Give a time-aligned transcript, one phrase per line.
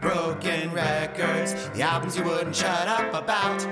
[0.00, 3.66] Broken records, the albums you wouldn't shut up about.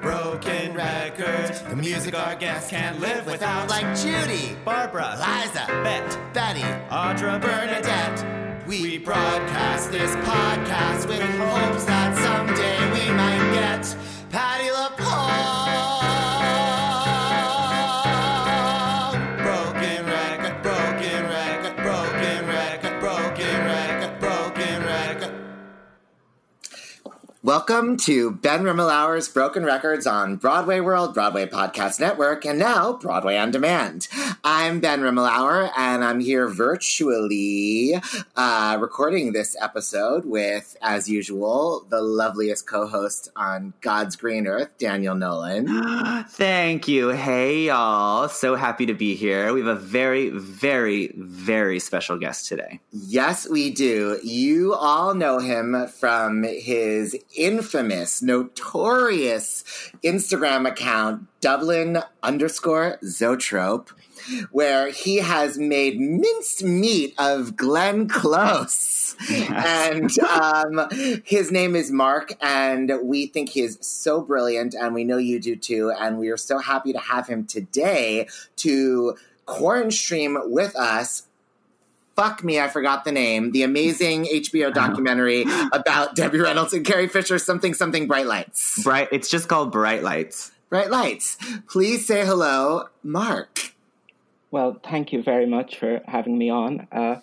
[0.00, 3.68] Broken records, the music our guests can't live without.
[3.68, 8.66] Like Judy, Barbra, Liza, Bette, Betty, Audra, Bernadette.
[8.66, 13.84] We broadcast this podcast with hopes that someday we might get
[27.42, 33.38] Welcome to Ben Rimalower's Broken Records on Broadway World, Broadway Podcast Network, and now Broadway
[33.38, 34.08] on Demand.
[34.44, 37.94] I'm Ben Rimalower, and I'm here virtually
[38.36, 44.76] uh, recording this episode with, as usual, the loveliest co host on God's Green Earth,
[44.76, 46.24] Daniel Nolan.
[46.28, 47.08] Thank you.
[47.08, 48.28] Hey, y'all.
[48.28, 49.54] So happy to be here.
[49.54, 52.80] We have a very, very, very special guest today.
[52.92, 54.18] Yes, we do.
[54.22, 59.64] You all know him from his infamous, notorious
[60.02, 63.90] Instagram account, Dublin underscore Zoetrope,
[64.50, 69.16] where he has made minced meat of Glenn Close.
[69.28, 70.88] And um,
[71.24, 75.40] his name is Mark, and we think he is so brilliant, and we know you
[75.40, 75.92] do too.
[75.98, 79.16] And we are so happy to have him today to
[79.46, 81.26] quarantine stream with us
[82.20, 87.08] fuck me, I forgot the name, the amazing HBO documentary about Debbie Reynolds and Carrie
[87.08, 88.82] Fisher, something, something, Bright Lights.
[88.82, 89.08] Bright.
[89.10, 90.52] It's just called Bright Lights.
[90.68, 91.38] Bright Lights.
[91.66, 93.72] Please say hello, Mark.
[94.50, 96.86] Well, thank you very much for having me on.
[96.92, 97.20] Uh,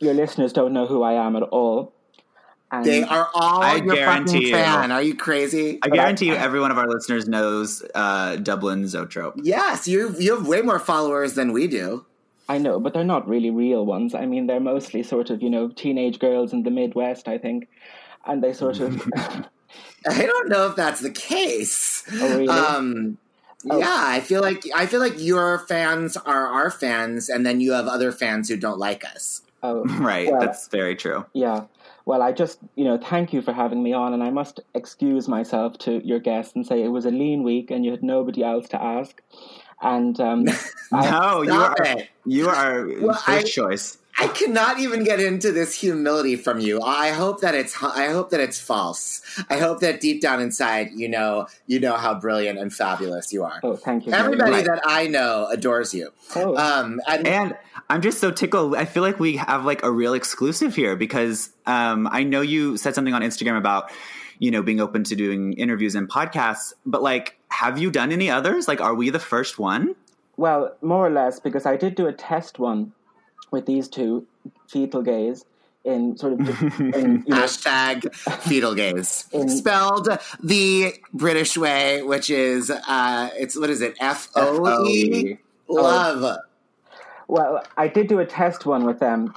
[0.00, 1.92] your listeners don't know who I am at all.
[2.72, 4.50] And They are all I your fucking you.
[4.52, 4.90] fan.
[4.90, 5.78] Are you crazy?
[5.82, 9.34] I guarantee you, every one of our listeners knows uh, Dublin Zoetrope.
[9.42, 12.04] yes, you you have way more followers than we do.
[12.54, 14.14] I know, but they're not really real ones.
[14.14, 17.68] I mean, they're mostly sort of, you know, teenage girls in the Midwest, I think.
[18.26, 19.02] And they sort of.
[20.08, 22.02] I don't know if that's the case.
[22.12, 22.48] Oh, really?
[22.48, 23.18] Um,
[23.70, 23.78] Oh.
[23.78, 27.72] Yeah, I feel like I feel like your fans are our fans, and then you
[27.72, 29.42] have other fans who don't like us.
[29.62, 30.30] oh, Right.
[30.30, 31.26] Well- That's very true.
[31.34, 31.64] yeah.
[32.06, 34.14] Well, I just, you know, thank you for having me on.
[34.14, 37.70] And I must excuse myself to your guests and say it was a lean week
[37.70, 39.20] and you had nobody else to ask.
[39.82, 40.46] And um,
[40.92, 42.08] I, No, you are it.
[42.26, 43.96] you are Well, first I- choice.
[44.18, 46.82] I cannot even get into this humility from you.
[46.82, 49.22] I hope that it's I hope that it's false.
[49.48, 53.44] I hope that deep down inside you know you know how brilliant and fabulous you
[53.44, 53.60] are.
[53.62, 54.12] oh, thank you.
[54.12, 54.64] Everybody much.
[54.66, 56.10] that I know adores you.
[56.36, 56.54] Oh.
[56.56, 57.56] Um, and, And
[57.88, 58.74] I'm just so tickled.
[58.74, 62.76] I feel like we have like a real exclusive here because um, I know you
[62.76, 63.90] said something on Instagram about
[64.38, 68.30] you know being open to doing interviews and podcasts, but like, have you done any
[68.30, 68.68] others?
[68.68, 69.94] Like, are we the first one?
[70.36, 72.92] Well, more or less, because I did do a test one
[73.50, 74.26] with these two
[74.68, 75.44] fetal gays
[75.84, 76.40] in sort of
[76.80, 80.08] in, you know, hashtag fetal gaze In- spelled
[80.42, 86.38] the British way, which is uh, it's what is it F O E love.
[87.28, 89.34] well, I did do a test one with them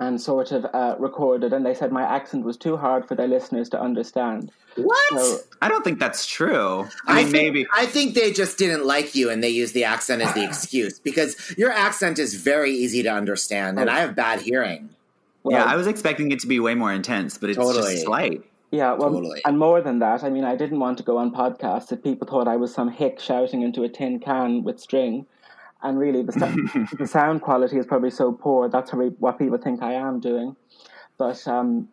[0.00, 3.26] and sort of uh, recorded, and they said my accent was too hard for their
[3.26, 4.52] listeners to understand.
[4.76, 5.20] What?
[5.20, 6.86] So, I don't think that's true.
[7.06, 7.66] I I mean, think, maybe.
[7.74, 11.00] I think they just didn't like you and they used the accent as the excuse
[11.00, 14.90] because your accent is very easy to understand and I have bad hearing.
[15.42, 17.94] well, yeah, I was expecting it to be way more intense, but it's Totally.
[17.94, 18.44] just slight.
[18.70, 19.40] yeah, well, Totally.
[19.44, 22.28] and more than that, I mean, I didn't want to go on podcasts if people
[22.28, 25.26] thought I was some hick shouting into a tin can with string.
[25.82, 28.68] And really, the, so- the sound quality is probably so poor.
[28.68, 30.56] That's probably what people think I am doing.
[31.18, 31.88] But um,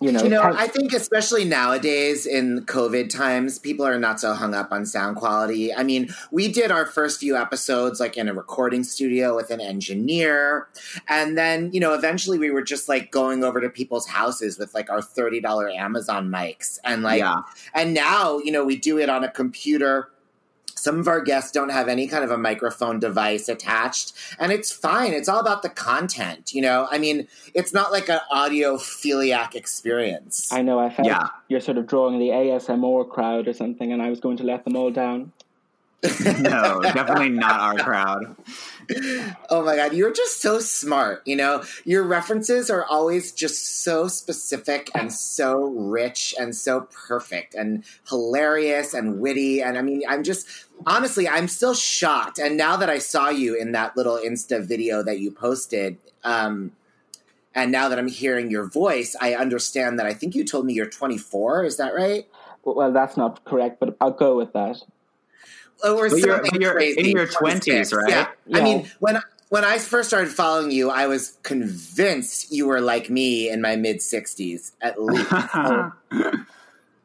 [0.00, 4.34] you know, You know, I think especially nowadays in COVID times, people are not so
[4.34, 5.72] hung up on sound quality.
[5.72, 9.60] I mean, we did our first few episodes like in a recording studio with an
[9.60, 10.66] engineer.
[11.08, 14.74] And then, you know, eventually we were just like going over to people's houses with
[14.74, 16.80] like our $30 Amazon mics.
[16.82, 17.42] And like, Yeah.
[17.72, 20.08] and now, you know, we do it on a computer.
[20.82, 24.72] Some of our guests don't have any kind of a microphone device attached, and it's
[24.72, 25.12] fine.
[25.12, 26.88] It's all about the content, you know?
[26.90, 30.52] I mean, it's not like an audiophiliac experience.
[30.52, 31.28] I know I felt Yeah.
[31.46, 34.64] you're sort of drawing the ASMR crowd or something, and I was going to let
[34.64, 35.30] them all down.
[36.40, 38.36] No, definitely not our crowd.
[39.48, 41.62] Oh my god, you're just so smart, you know?
[41.84, 48.94] Your references are always just so specific and so rich and so perfect and hilarious
[48.94, 50.48] and witty and I mean, I'm just
[50.84, 55.02] honestly, I'm still shocked and now that I saw you in that little Insta video
[55.04, 56.72] that you posted um
[57.54, 60.72] and now that I'm hearing your voice, I understand that I think you told me
[60.72, 62.26] you're 24, is that right?
[62.64, 64.82] Well, that's not correct, but I'll go with that.
[65.84, 67.90] Or But you're- something but you're crazy, in your 26.
[67.92, 68.28] 20s, right?
[68.46, 68.58] Yeah.
[68.58, 69.20] I mean, when
[69.50, 73.76] when I first started following you, I was convinced you were like me in my
[73.76, 75.30] mid 60s, at least.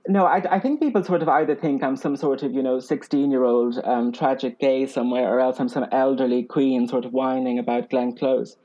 [0.10, 2.80] No, I, I think people sort of either think I'm some sort of, you know,
[2.80, 7.12] 16 year old um, tragic gay somewhere, or else I'm some elderly queen sort of
[7.12, 8.56] whining about Glenn Close.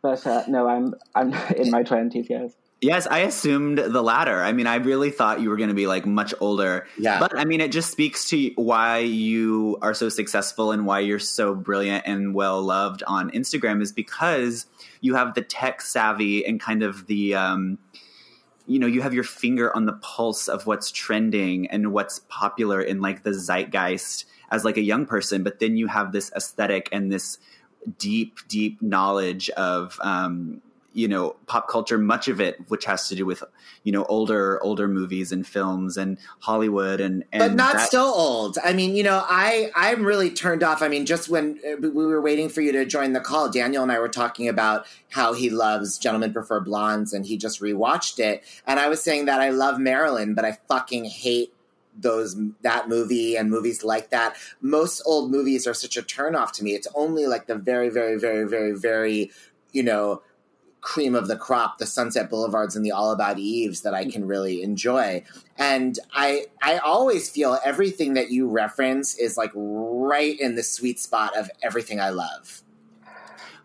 [0.00, 2.52] But uh, no, I'm I'm in my 20s, yes.
[2.82, 4.42] Yes, I assumed the latter.
[4.42, 6.88] I mean, I really thought you were going to be like much older.
[6.98, 7.20] Yeah.
[7.20, 11.20] But I mean, it just speaks to why you are so successful and why you're
[11.20, 14.66] so brilliant and well loved on Instagram is because
[15.00, 17.78] you have the tech savvy and kind of the, um,
[18.66, 22.82] you know, you have your finger on the pulse of what's trending and what's popular
[22.82, 25.44] in like the zeitgeist as like a young person.
[25.44, 27.38] But then you have this aesthetic and this
[27.96, 30.62] deep, deep knowledge of, um,
[30.92, 33.42] you know pop culture much of it which has to do with
[33.82, 38.12] you know older older movies and films and hollywood and, and but not that- so
[38.12, 38.58] old.
[38.64, 40.82] I mean, you know, I I'm really turned off.
[40.82, 43.82] I mean, just when uh, we were waiting for you to join the call, Daniel
[43.82, 48.18] and I were talking about how he loves Gentlemen Prefer Blondes, and he just rewatched
[48.18, 48.42] it.
[48.66, 51.52] And I was saying that I love Marilyn, but I fucking hate
[51.94, 54.36] those that movie and movies like that.
[54.60, 56.72] Most old movies are such a turnoff to me.
[56.72, 59.30] It's only like the very, very, very, very, very,
[59.72, 60.22] you know,
[60.82, 64.26] cream of the crop, the Sunset Boulevards and the All About Eves that I can
[64.26, 65.22] really enjoy.
[65.56, 71.00] And I I always feel everything that you reference is like right in the sweet
[71.00, 72.62] spot of everything I love.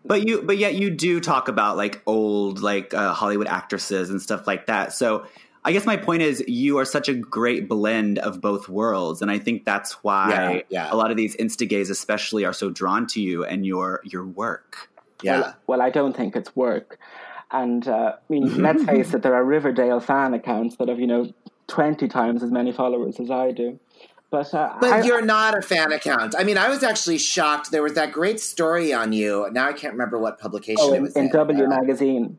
[0.04, 4.22] but you but yet you do talk about like old like uh, hollywood actresses and
[4.22, 5.26] stuff like that so
[5.64, 9.30] i guess my point is you are such a great blend of both worlds and
[9.30, 10.88] i think that's why Yeah, yeah.
[10.92, 14.88] a lot of these insta-gays especially are so drawn to you and your your work
[15.22, 15.40] Yeah.
[15.40, 16.98] Well, well, I don't think it's work.
[17.50, 21.06] And uh, I mean, let's face it, there are Riverdale fan accounts that have, you
[21.06, 21.32] know,
[21.68, 23.78] 20 times as many followers as I do.
[24.30, 26.34] But, uh, But I- you're not a fan account.
[26.38, 27.70] I mean, I was actually shocked.
[27.70, 29.48] There was that great story on you.
[29.52, 31.30] Now I can't remember what publication oh, it was in in.
[31.32, 32.38] W Uh, Magazine.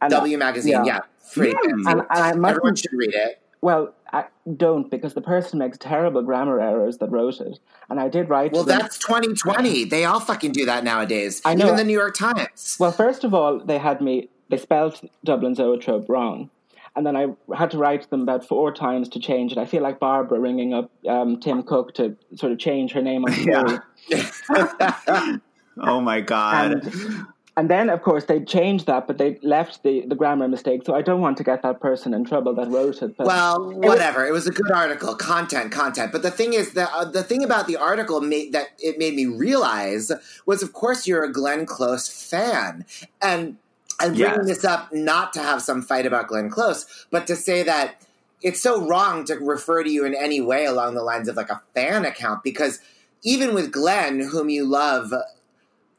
[0.00, 1.00] And, W Magazine, yeah.
[1.20, 1.54] Free.
[1.64, 3.40] And, and I Everyone should read it.
[3.60, 4.24] well, I
[4.56, 7.58] don't because the person makes terrible grammar errors that wrote it.
[7.90, 8.78] And I did write Well, to them.
[8.80, 9.84] that's 2020.
[9.84, 11.42] They all fucking do that nowadays.
[11.44, 11.66] I know.
[11.66, 12.76] Even the New York Times.
[12.78, 16.50] Well, first of all, they had me, they spelled Dublin Zoetrope wrong.
[16.94, 19.58] And then I had to write to them about four times to change it.
[19.58, 23.24] I feel like Barbra ringing up um, Tim Cook to sort of change her name
[23.24, 23.78] on Siri.
[25.82, 27.26] oh my god And,
[27.58, 30.82] and then, of course, they changed that, but they left the, the grammar mistake.
[30.84, 33.16] So I don't want to get that person in trouble that wrote it.
[33.16, 34.26] But Well, whatever.
[34.26, 36.12] It was a good article, content, content.
[36.12, 39.14] But the thing is, that uh, the thing about the article made, that it made
[39.14, 40.12] me realize
[40.44, 42.84] was, of course, you're a Glenn Close fan,
[43.22, 43.56] and
[44.00, 44.58] I'm bringing Yes.
[44.58, 48.02] this up not to have some fight about Glenn Close, but to say that
[48.42, 51.48] it's so wrong to refer to you in any way along the lines of like
[51.48, 52.80] a fan account because
[53.22, 55.14] even with Glenn, whom you love.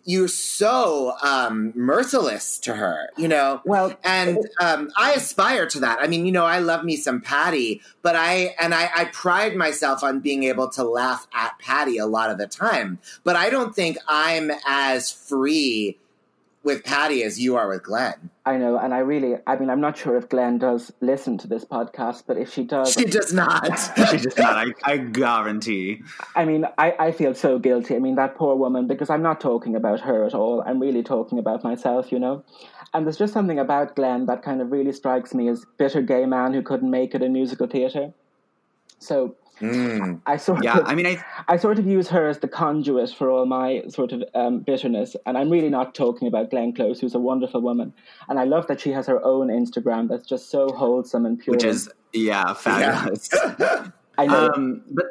[0.09, 3.61] You're so um, merciless to her, you know.
[3.65, 5.99] Well, and um, I aspire to that.
[5.99, 9.57] I mean, you know, I love me some Patti, but I and I, I pride
[9.57, 12.99] myself on being able to laugh at Patti a lot of the time.
[13.25, 15.97] But I don't think I'm as free
[16.67, 18.29] with Patti as you are with Glenn.
[18.45, 21.47] I know, and I really, I mean, I'm not sure if Glenn does listen to
[21.47, 23.79] this podcast, but if she does, She does not.
[24.11, 26.01] she's just not I, I guarantee
[26.35, 27.95] I mean, I, I feel so guilty.
[27.95, 30.61] I mean, that poor woman, because I'm not talking about her at all.
[30.65, 32.43] I'm really talking about myself, you know?
[32.93, 36.25] And there's just something about Glenn that kind of really strikes me as bitter gay
[36.25, 38.13] man who couldn't make it in musical theatre.
[38.99, 40.21] So Mm.
[40.25, 43.11] I sort Yeah, of, I mean, I I sort of use her as the conduit
[43.11, 46.99] for all my sort of um, bitterness, and I'm really not talking about Glenn Close,
[46.99, 47.93] who's a wonderful woman,
[48.29, 51.55] and I love that she has her own Instagram that's just so wholesome and pure.
[51.55, 53.29] which is yeah, fabulous.
[54.17, 54.51] I know.
[54.55, 55.05] um, but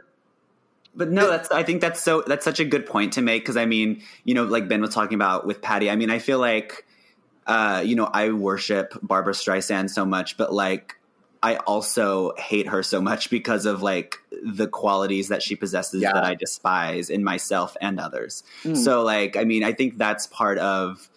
[0.94, 3.56] but no, that's I think that's so that's such a good point to make because
[3.56, 5.90] I mean, you know, like Ben was talking about with Patti.
[5.90, 6.86] I mean, I feel like
[7.46, 10.96] uh, you know, I worship Barbra Streisand so much, but like
[11.42, 16.12] I also hate her so much because of like the qualities that she possesses Yeah.
[16.12, 18.42] that I despise in myself and others.
[18.64, 18.76] Mm.
[18.76, 21.08] So like, I mean, I think that's part of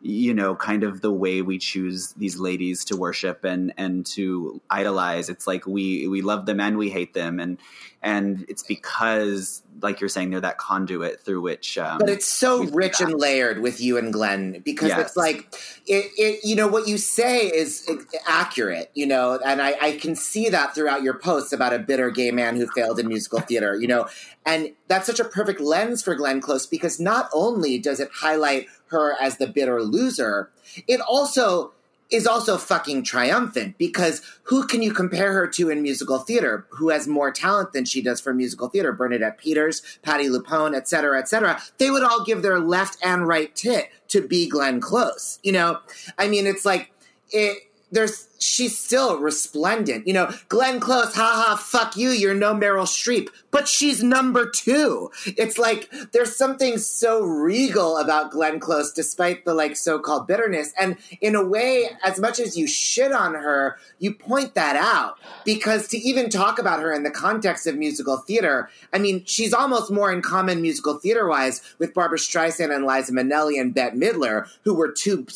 [0.00, 4.60] you know kind of the way we choose these ladies to worship and and to
[4.70, 7.58] idolize it's like we we love them and we hate them and
[8.02, 12.64] and it's because like you're saying they're that conduit through which um But it's so
[12.64, 15.00] rich and layered with you and Glenn because Yes.
[15.00, 15.54] it's like
[15.86, 16.44] it, it.
[16.44, 17.88] You know what you say is
[18.26, 18.90] accurate.
[18.94, 22.30] You know, and I, I can see that throughout your posts about a bitter gay
[22.30, 23.76] man who failed in musical theater.
[23.78, 24.08] You know,
[24.44, 28.66] and that's such a perfect lens for Glenn Close because not only does it highlight
[28.88, 30.50] her as the bitter loser,
[30.86, 31.72] it also
[32.10, 36.66] is also fucking triumphant because who can you compare her to in musical theater?
[36.70, 38.92] Who has more talent than she does for musical theater?
[38.92, 41.60] Bernadette Peters, Patti LuPone, et cetera, et cetera.
[41.78, 45.40] They would all give their left and right tit to be Glenn Close.
[45.42, 45.80] You know,
[46.16, 46.92] I mean, it's like
[47.30, 47.62] it.
[47.90, 50.06] There's she's still resplendent.
[50.06, 55.10] You know, Glenn Close, haha, fuck you, you're no Meryl Streep, but she's number two.
[55.24, 60.72] It's like there's something so regal about Glenn Close, despite the like so-called bitterness.
[60.78, 65.18] And in a way, as much as you shit on her, you point that out
[65.44, 69.54] because to even talk about her in the context of musical theater, I mean, she's
[69.54, 74.48] almost more in common musical theater-wise with Barbra Streisand and Liza Minnelli and Bette Midler,
[74.64, 75.26] who were two,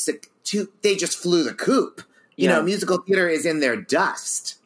[0.45, 2.03] two they just flew the coop.
[2.41, 2.57] You Yeah.
[2.57, 4.57] know, musical theater is in their dust.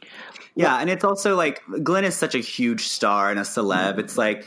[0.54, 3.98] Yeah, and it's also like Glenn is such a huge star and a celeb.
[3.98, 4.46] It's like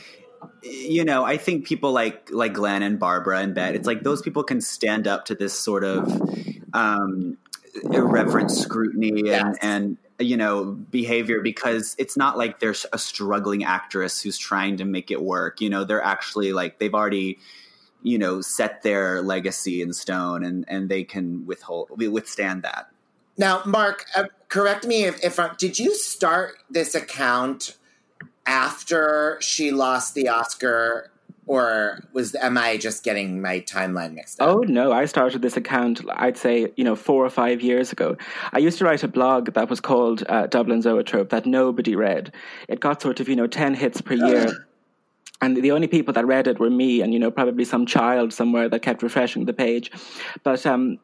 [0.62, 4.22] you know, I think people like like Glenn and Barbra and Bette, it's like those
[4.22, 6.10] people can stand up to this sort of
[6.72, 7.36] um
[7.92, 9.56] irreverent scrutiny and Yes.
[9.60, 14.84] and you know behavior because it's not like there's a struggling actress who's trying to
[14.84, 17.38] make it work you know they're actually like they've already
[18.02, 22.88] you know set their legacy in stone and and they can withhold withstand that
[23.38, 27.76] Now, Mark, uh, correct me if, if I, did you start this account
[28.44, 31.12] after she lost the Oscar,
[31.46, 34.48] or was am I just getting my timeline mixed up?
[34.48, 38.16] Oh no, I started this account, I'd say, you know, four or five years ago.
[38.52, 42.32] I used to write a blog that was called uh, Dublin Zoetrope that nobody read.
[42.68, 44.66] It got sort of, you know, 10 hits per year.
[45.40, 48.32] And the only people that read it were me and, you know, probably some child
[48.32, 49.92] somewhere that kept refreshing the page.
[50.42, 50.98] But um,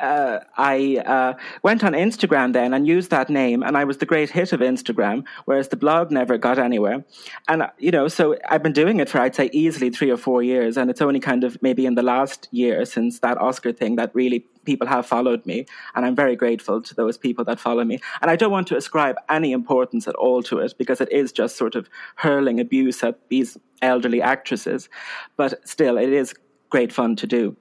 [0.00, 4.06] uh, I uh, went on Instagram then and used that name, and I was the
[4.06, 7.04] great hit of Instagram, whereas the blog never got anywhere.
[7.48, 10.16] And, uh, you know, so I've been doing it for, I'd say, easily three or
[10.16, 13.72] four years, and it's only kind of maybe in the last year since that Oscar
[13.72, 17.60] thing that really people have followed me, and I'm very grateful to those people that
[17.60, 18.00] follow me.
[18.20, 21.32] And I don't want to ascribe any importance at all to it because it is
[21.32, 24.88] just sort of hurling abuse at these elderly actresses,
[25.36, 26.34] but still, it is
[26.70, 27.56] great fun to do.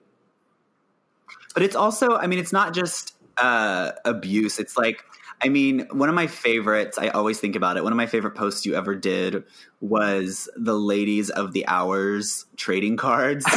[1.55, 4.59] But it's also i mean it's not just uh abuse.
[4.59, 5.03] It's like
[5.41, 8.35] i mean one of my favorites i always think about it one of my favorite
[8.35, 9.43] posts you ever did
[9.81, 13.45] was the ladies of the hours trading cards.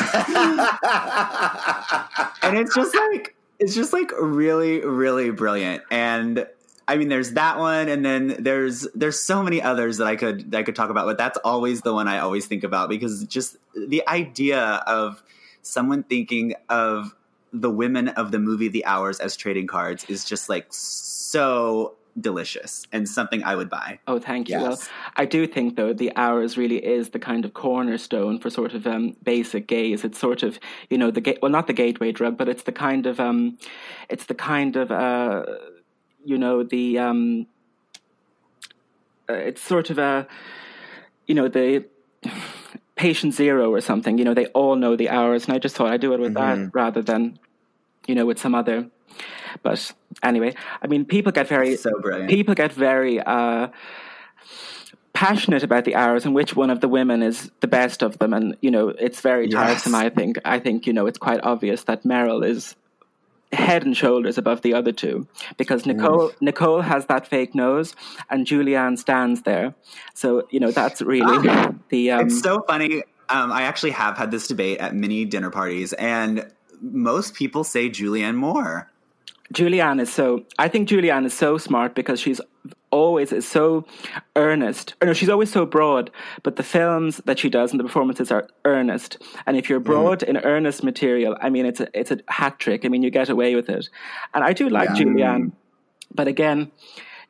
[2.49, 5.83] And it's just like it's just like really really brilliant.
[5.91, 6.47] And
[6.87, 10.51] I mean, there's that one, and then there's there's so many others that I could
[10.53, 13.25] that I could talk about, but that's always the one I always think about because
[13.25, 15.23] just the idea of
[15.61, 17.15] someone thinking of
[17.53, 22.87] the women of the movie The Hours as trading cards is just like so delicious
[22.93, 24.01] and something I would buy.
[24.07, 24.59] Oh, thank you.
[24.59, 24.81] Well,
[25.17, 28.87] I do think though the hours really is the kind of cornerstone for sort of
[28.87, 30.05] um, basic gays.
[30.05, 30.59] It's sort of
[30.91, 33.59] you know the ga- well not the gateway drug, but it's the kind of um,
[34.09, 35.45] it's the kind of uh,
[36.25, 37.47] you know the um,
[39.29, 40.27] uh, it's sort of a
[41.27, 41.85] you know the
[42.99, 44.19] patient zero or something.
[44.19, 46.35] You know they all know the hours, and I just thought I'd do it with
[46.35, 47.39] that rather than
[48.07, 48.91] you know with some other.
[49.63, 51.91] But anyway, I mean, people get very So
[52.29, 53.69] people get very uh,
[55.15, 58.33] passionate about the hours and which one of the women is the best of them,
[58.35, 59.55] and you know it's very Yes.
[59.55, 59.95] tiresome.
[59.95, 60.39] I think.
[60.45, 62.77] I think you know it's quite obvious that Meryl is
[63.53, 65.27] head and shoulders above the other two
[65.57, 67.95] because Nicole Nicole has that fake nose
[68.31, 69.75] and Julianne stands there.
[70.15, 71.49] So you know that's really
[71.89, 73.03] the um, it's so funny.
[73.31, 76.51] Um, I actually have had this debate at many dinner parties, and
[76.81, 78.91] most people say Julianne Moore.
[79.53, 80.45] Julianne is so.
[80.59, 82.41] I think Julianne is so smart because she's
[82.91, 83.85] always is so
[84.37, 84.95] earnest.
[85.03, 86.11] Or no, she's always so broad,
[86.43, 89.23] but the films that she does and the performances are earnest.
[89.47, 92.85] And if you're broad in earnest material, I mean, it's a, it's a hat trick.
[92.85, 93.89] I mean, you get away with it.
[94.35, 95.53] And I do like Julianne,
[96.15, 96.71] but again,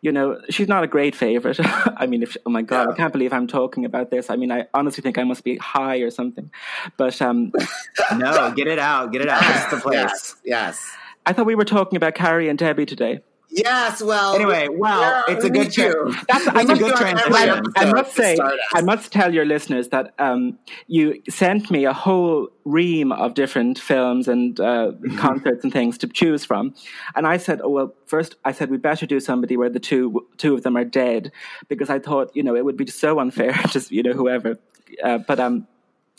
[0.00, 1.58] you know, she's not a great favorite.
[1.62, 4.30] I mean, if oh my god, I can't believe I'm talking about this.
[4.30, 6.50] I mean, I honestly think I must be high or something.
[6.96, 7.52] But um,
[8.16, 9.40] no, get it out, get it out.
[9.42, 9.94] This is the place.
[9.94, 10.90] Yes, yes.
[11.26, 13.20] I thought we were talking about Carrie and Debbie today.
[13.50, 14.34] Yes, well.
[14.34, 16.14] Anyway, well, yeah, it's a good tra- too.
[16.28, 17.72] That's, I, It's a must, good do it every transition.
[17.76, 18.36] I must say.
[18.74, 23.78] I must tell your listeners that um, you sent me a whole ream of different
[23.78, 26.74] films and uh, concerts and things to choose from,
[27.16, 30.26] and I said, "Oh well, first I said we better do somebody where the two
[30.36, 31.32] two of them are dead
[31.68, 34.58] because I thought you know it would be so unfair just you know whoever,
[35.02, 35.66] uh, but um."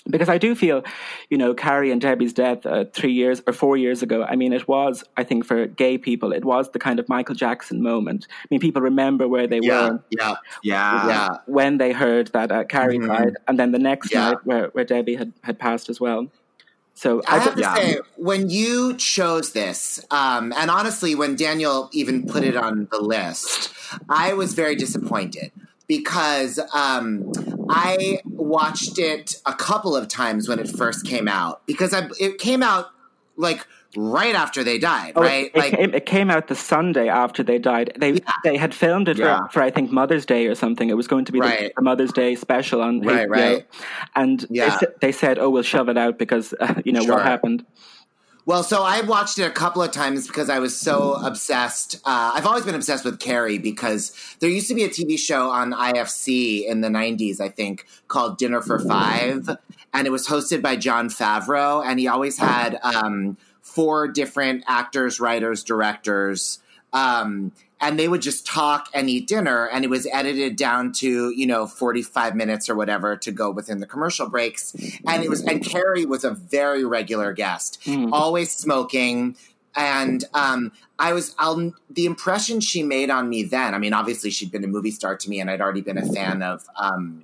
[0.07, 0.83] Because I do feel,
[1.29, 4.23] you know, Carrie and Debbie's death uh, three years or four years ago.
[4.23, 7.35] I mean, it was, I think, for gay people, it was the kind of Michael
[7.35, 8.25] Jackson moment.
[8.29, 11.07] I mean, people remember where they Yeah, were yeah, Yeah.
[11.07, 11.29] yeah.
[11.45, 13.07] when they heard that uh, Carrie Mhm.
[13.07, 14.29] died, and then the next Yeah.
[14.29, 16.27] night where, where Debbie had, had passed as well.
[16.95, 17.75] So I I, have to yeah.
[17.75, 22.99] say, when you chose this, um, and honestly, when Daniel even put it on the
[22.99, 23.69] list,
[24.09, 25.51] I was very disappointed
[25.87, 27.31] because um,
[27.69, 32.37] I watched it a couple of times when it first came out because I, it
[32.39, 32.87] came out
[33.37, 33.65] like
[33.95, 35.49] right after they died, oh, right?
[35.53, 37.93] it, it came, it came out the Sunday after they died.
[37.97, 39.43] They they had filmed it Yeah.
[39.47, 40.89] for, for I think Mother's Day or something.
[40.89, 41.71] It was going to be the, Right.
[41.75, 43.31] the Mother's Day special on Right, HBO.
[43.31, 43.65] right.
[44.15, 44.77] And Yeah.
[44.79, 47.15] they, they said, "Oh, we'll shove it out because uh, you know Sure.
[47.15, 47.65] what happened."
[48.45, 51.95] Well, so I watched it a couple of times because I was so obsessed.
[51.97, 55.49] Uh, I've always been obsessed with Carrie because there used to be a TV show
[55.49, 59.49] on IFC in the 90s, I think, called Dinner for Five.
[59.93, 61.85] And it was hosted by Jon Favreau.
[61.85, 66.59] And he always had um, four different actors, writers, directors.
[66.91, 69.67] Um, and they would just talk and eat dinner.
[69.67, 73.79] And it was edited down to, you know, 45 minutes or whatever to go within
[73.79, 74.75] the commercial breaks.
[75.07, 77.81] And it was, and Carrie was a very regular guest,
[78.11, 79.37] always smoking.
[79.75, 84.29] And um, I was, I'll, the impression she made on me then, I mean, obviously
[84.29, 87.23] she'd been a movie star to me and I'd already been a fan of um,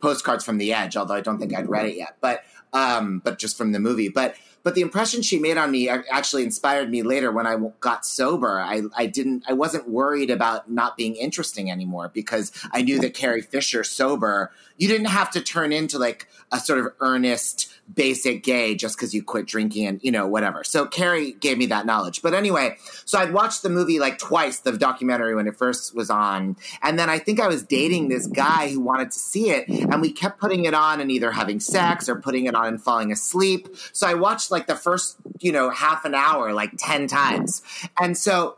[0.00, 2.42] Postcards from the Edge, although I don't think I'd read it yet, but,
[2.74, 4.10] um, but just from the movie.
[4.10, 4.34] But,
[4.66, 8.58] but the impression she made on me actually inspired me later when I got sober.
[8.58, 13.14] I, I didn't, I wasn't worried about not being interesting anymore because I knew that
[13.14, 18.42] Carrie Fisher sober, you didn't have to turn into like a sort of earnest, basic
[18.42, 20.64] gay just because you quit drinking and, you know, whatever.
[20.64, 22.22] So Carrie gave me that knowledge.
[22.22, 26.10] But anyway, so I'd watched the movie like twice, the documentary when it first was
[26.10, 26.56] on.
[26.82, 29.68] And then I think I was dating this guy who wanted to see it.
[29.68, 32.82] And we kept putting it on and either having sex or putting it on and
[32.82, 33.68] falling asleep.
[33.92, 37.62] So I watched like the first, you know, half an hour like 10 times.
[38.00, 38.56] And so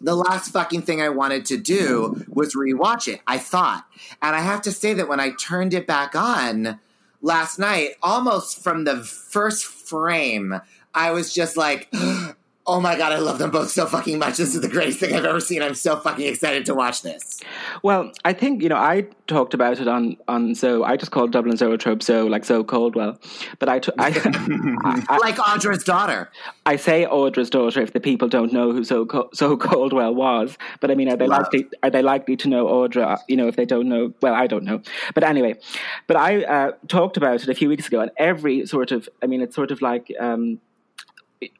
[0.00, 3.86] the last fucking thing I wanted to do was rewatch it, I thought.
[4.20, 6.78] And I have to say that when I turned it back on
[7.22, 10.60] last night, almost from the first frame,
[10.94, 11.88] I was just like,
[12.66, 14.36] oh my God, I love them both so fucking much.
[14.38, 15.62] This is the greatest thing I've ever seen.
[15.62, 17.40] I'm so fucking excited to watch this.
[17.82, 20.82] Well, I think you know I talked about it on on Zoe.
[20.84, 23.18] I just called Dublin Zoetrope Zoe, like Zoe Caldwell.
[23.58, 24.08] But I, t- I,
[25.08, 26.30] I, like Audra's daughter.
[26.64, 30.56] I say Audra's daughter if the people don't know who Zoe, Cal- Zoe Caldwell was.
[30.80, 31.38] But I mean, are they Wow.
[31.38, 33.18] likely are they likely to know Audra?
[33.28, 34.80] You know, if they don't know, well, I don't know.
[35.14, 35.56] But anyway,
[36.06, 39.26] but I uh, talked about it a few weeks ago, and every sort of, I
[39.26, 40.12] mean, it's sort of like.
[40.18, 40.60] Um,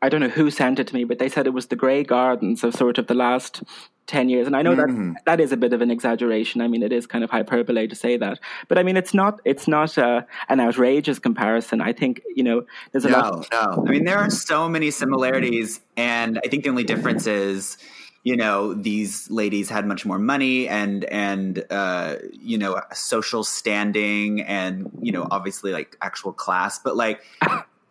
[0.03, 2.03] I don't know who sent it to me, but they said it was the Grey
[2.03, 3.63] Gardens of sort of the last
[4.07, 4.47] 10 years.
[4.47, 6.61] And I know that that is a bit of an exaggeration.
[6.61, 8.39] I mean, it is kind of hyperbole to say that.
[8.69, 11.81] But I mean, it's not, it's not uh, an outrageous comparison.
[11.81, 13.47] I think, you know, there's a lot.
[13.53, 13.85] No, no.
[13.87, 17.77] I mean, there are so many similarities, and I think the only difference is,
[18.23, 24.43] you know, these ladies had much more money and and uh, you know, social standing,
[24.43, 26.81] and you know, obviously like actual class.
[26.81, 27.23] But like,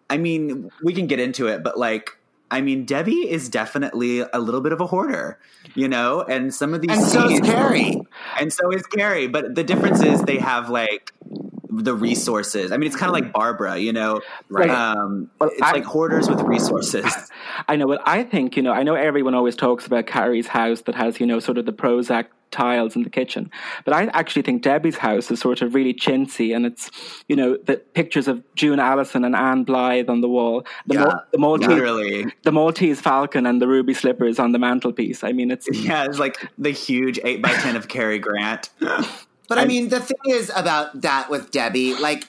[0.09, 2.17] I mean, we can get into it, but like.
[2.51, 5.39] I mean, Debbie is definitely a little bit of a hoarder,
[5.73, 7.99] you know, and some of these And so is Carrie.
[8.39, 9.27] and so is Carrie.
[9.27, 11.11] But the difference is they have like
[11.83, 12.71] the resources.
[12.71, 14.21] I mean, it's kind of like Barbra, you know.
[14.49, 14.69] Right.
[14.69, 17.05] Um, Well, it's I- like hoarders with resources.
[17.67, 20.81] I know, but I think, you know, I know everyone always talks about Carrie's house
[20.81, 23.51] that has, you know, sort of the Prozac tiles in the kitchen.
[23.83, 26.89] But I actually think Debbie's house is sort of really chintzy and it's,
[27.27, 30.65] you know, the pictures of June Allyson and Ann Blyth on the wall.
[30.85, 34.59] The, Yeah, Mal- the, Maltese, Literally, the Maltese falcon and the ruby slippers on the
[34.59, 35.23] mantelpiece.
[35.23, 38.69] I mean, it's, yeah, it's like the huge eight by ten of Cary Grant.
[39.47, 42.27] But I mean, the thing is about that with Debbie, like,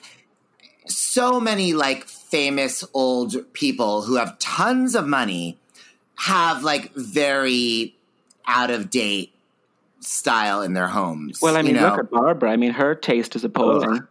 [0.85, 5.57] so many like famous old people who have tons of money
[6.15, 7.95] have like very
[8.45, 9.33] out of date
[9.99, 11.41] style in their homes.
[11.41, 11.89] Well, I mean, you know?
[11.89, 12.51] look at Barbra.
[12.51, 14.01] I mean, her taste is appalling.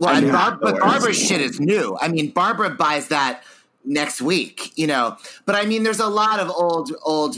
[0.00, 0.82] Well, I and mean, Bar- but worse.
[0.82, 1.96] Barbra's shit is new.
[2.00, 3.42] I mean, Barbra buys that
[3.84, 5.16] next week, you know.
[5.46, 7.36] But I mean, there's a lot of old, old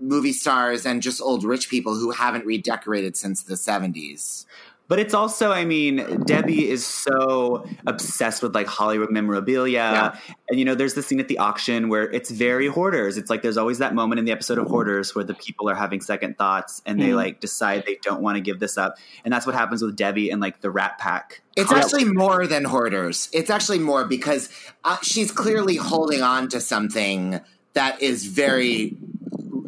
[0.00, 4.46] movie stars and just old rich people who haven't redecorated since the 70s.
[4.88, 9.78] But it's also, I mean, Debbie is so obsessed with like Hollywood memorabilia.
[9.78, 10.18] Yeah.
[10.48, 13.16] And, you know, there's the scene at the auction where it's very hoarders.
[13.16, 15.76] It's like there's always that moment in the episode of Hoarders where the people are
[15.76, 17.14] having second thoughts and they Mm.
[17.14, 18.96] like decide they don't want to give this up.
[19.24, 21.40] And that's what happens with Debbie and like the Rat Pack.
[21.56, 23.28] It's actually more than hoarders.
[23.32, 24.48] It's actually more because
[24.82, 27.38] uh, she's clearly holding on to something
[27.74, 28.96] that is very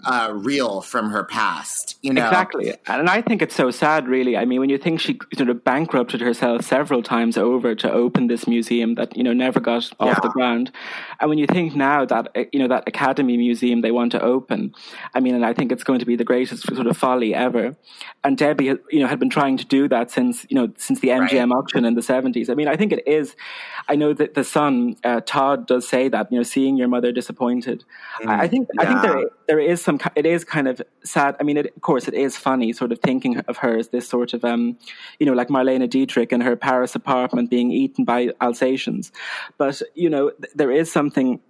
[0.04, 1.96] uh, real from her past.
[2.02, 2.74] You know, Exactly.
[2.86, 4.36] And I think it's so sad, really.
[4.36, 8.26] I mean, when you think she sort of bankrupted herself several times over to open
[8.26, 10.70] this museum that, you know, never got off the ground.
[11.20, 14.20] And when you think now that, uh, you know, that Academy Museum they want to
[14.20, 14.74] open,
[15.14, 17.76] I mean, and I think it's going to be the greatest sort of folly ever.
[18.24, 21.08] And Debbie, you know, had been trying to do that since, you know, since the
[21.08, 22.50] MGM auction in the 70s.
[22.50, 23.34] I mean, I think it is,
[23.88, 27.12] I know that the son, uh, Todd, does say that, you know, seeing your mother
[27.12, 27.84] disappointed.
[28.26, 31.36] I I think, I think there, there is some ki- it is kind of sad.
[31.40, 34.08] I mean it, of course it is funny sort of thinking of her as this
[34.08, 34.78] sort of um
[35.18, 39.12] you know like marlene dietrich in her paris apartment being eaten by alsatians.
[39.58, 41.40] But you know th- there is something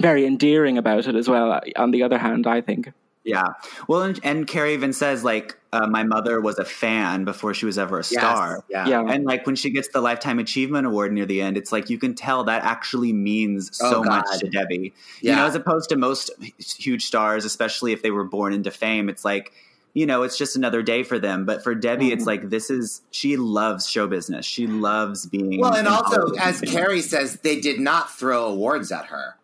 [0.00, 2.92] very endearing about it as well on the other hand i think
[3.28, 3.48] Yeah.
[3.88, 7.66] Well, and, and Carrie even says like, uh, my mother was a fan before she
[7.66, 8.64] was ever a Yes, star.
[8.70, 8.88] Yeah.
[8.88, 11.90] yeah And like when she gets the lifetime achievement award near the end, it's like
[11.90, 14.24] you can tell that actually means Oh, so God.
[14.26, 14.94] much to Debbie.
[15.20, 19.08] You know, as opposed to most huge stars, especially if they were born into fame,
[19.08, 19.52] it's like
[19.94, 21.44] you know, it's just another day for them.
[21.44, 24.46] But for Debbie, it's like this is she loves show business.
[24.46, 29.06] She loves being Well, and also, as Carrie says, they did not throw awards at
[29.06, 29.34] her.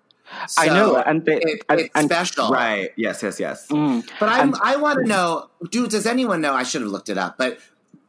[0.58, 3.68] I know, and they- it, and- it's and- special, right, yes, yes, yes.
[3.68, 4.08] Mm.
[4.20, 5.90] But I, I want to know, dude.
[5.90, 6.54] Does anyone know?
[6.54, 7.58] I should have looked it up, but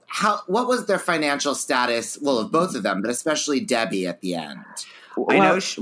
[0.08, 0.42] how?
[0.48, 2.18] What was their financial status?
[2.22, 4.60] Well, of both of them, but especially Debbie at the end.
[5.30, 5.82] I know Well- she,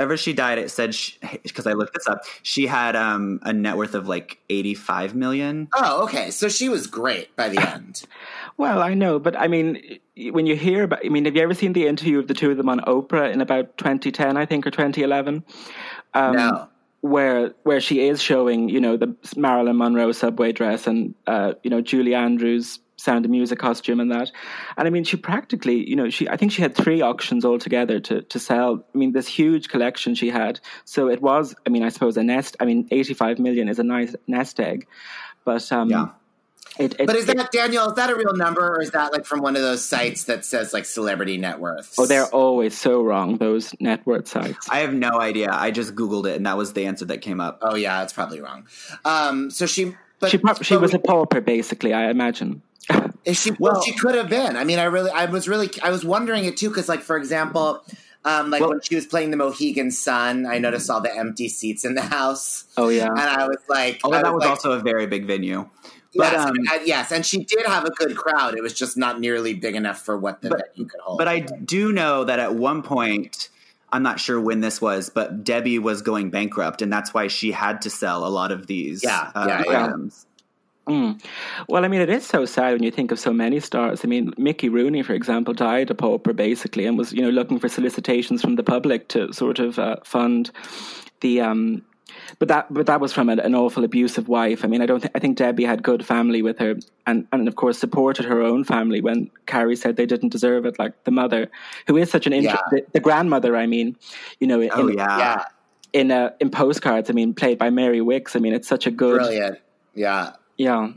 [0.00, 0.96] whenever she died, it said
[1.42, 5.68] because I looked this up, she had um, a net worth of like eighty-five million.
[5.74, 6.30] Oh, okay.
[6.30, 8.02] So she was great by the end.
[8.56, 10.00] Well, I know, but I mean,
[10.32, 12.50] when you hear about, I mean, have you ever seen the interview of the two
[12.50, 15.42] of them on Oprah in about 2010, I think, or 2011?
[16.12, 16.68] Um, no.
[17.00, 21.70] Where where she is showing, you know, the Marilyn Monroe subway dress and, uh, you
[21.70, 24.30] know, Julie Andrews Sound of Music costume and that.
[24.76, 27.98] And I mean, she practically, you know, she I think she had three auctions altogether
[28.00, 28.84] to to sell.
[28.94, 30.60] I mean, this huge collection she had.
[30.84, 32.56] So it was, I mean, I suppose a nest.
[32.60, 34.86] I mean, 85 million is a nice nest egg,
[35.44, 36.06] but um, Yeah.
[36.78, 37.88] It, it, But is it- that Daniel?
[37.88, 40.44] Is that a real number, or is that like from one of those sites that
[40.44, 41.96] says like celebrity net worths?
[41.98, 44.68] Oh, they're always so wrong, those net worth sites.
[44.70, 45.48] I have no idea.
[45.50, 47.58] I just googled it, and that was the answer that came up.
[47.62, 48.66] Oh yeah, it's probably wrong.
[49.04, 52.62] Um, so she, but she prob- she was a pauper, basically, I imagine.
[53.24, 53.52] Is she?
[53.58, 54.56] Well, she could have been.
[54.56, 57.16] I mean, I really, I was really, I was wondering it too, because like for
[57.16, 57.82] example,
[58.24, 61.48] um, like Well- when she was playing the Mohegan Sun, I noticed all the empty
[61.48, 63.08] seats in the house, Oh, yeah.
[63.08, 65.68] and I was like, Although I that was like, also a very big venue.
[66.16, 68.54] But yes, um, uh, yes, and she did have a good crowd.
[68.56, 71.18] It was just not nearly big enough for what the But- venue could hold.
[71.18, 73.48] But I do know that at one point,
[73.92, 77.50] I'm not sure when this was, but Debbie was going bankrupt, and that's why she
[77.52, 79.84] had to sell a lot of these Yeah, uh, yeah, yeah.
[79.86, 80.26] items.
[80.88, 81.22] Mm.
[81.68, 84.00] Well, I mean, it is so sad when you think of so many stars.
[84.04, 87.58] I mean, Mickey Rooney, for example, died a pauper basically, and was you know looking
[87.58, 90.50] for solicitations from the public to sort of uh, fund
[91.20, 91.40] the.
[91.40, 91.82] Um,
[92.38, 94.64] but that, but that was from an, an awful abusive wife.
[94.64, 95.00] I mean, I don't.
[95.00, 98.40] Th- I think Debbie had good family with her, and and of course supported her
[98.40, 100.78] own family when Carrie said they didn't deserve it.
[100.78, 101.50] Like the mother,
[101.86, 102.56] who is such an Yeah.
[102.70, 103.56] the, the grandmother.
[103.56, 103.96] I mean,
[104.38, 105.18] you know, in, Oh yeah.
[105.18, 105.44] yeah,
[105.92, 107.10] in uh, in postcards.
[107.10, 108.36] I mean, played by Mary Wickes.
[108.36, 109.18] I mean, it's such a good.
[109.18, 109.58] brilliant.
[109.94, 110.92] Yeah, Yeah.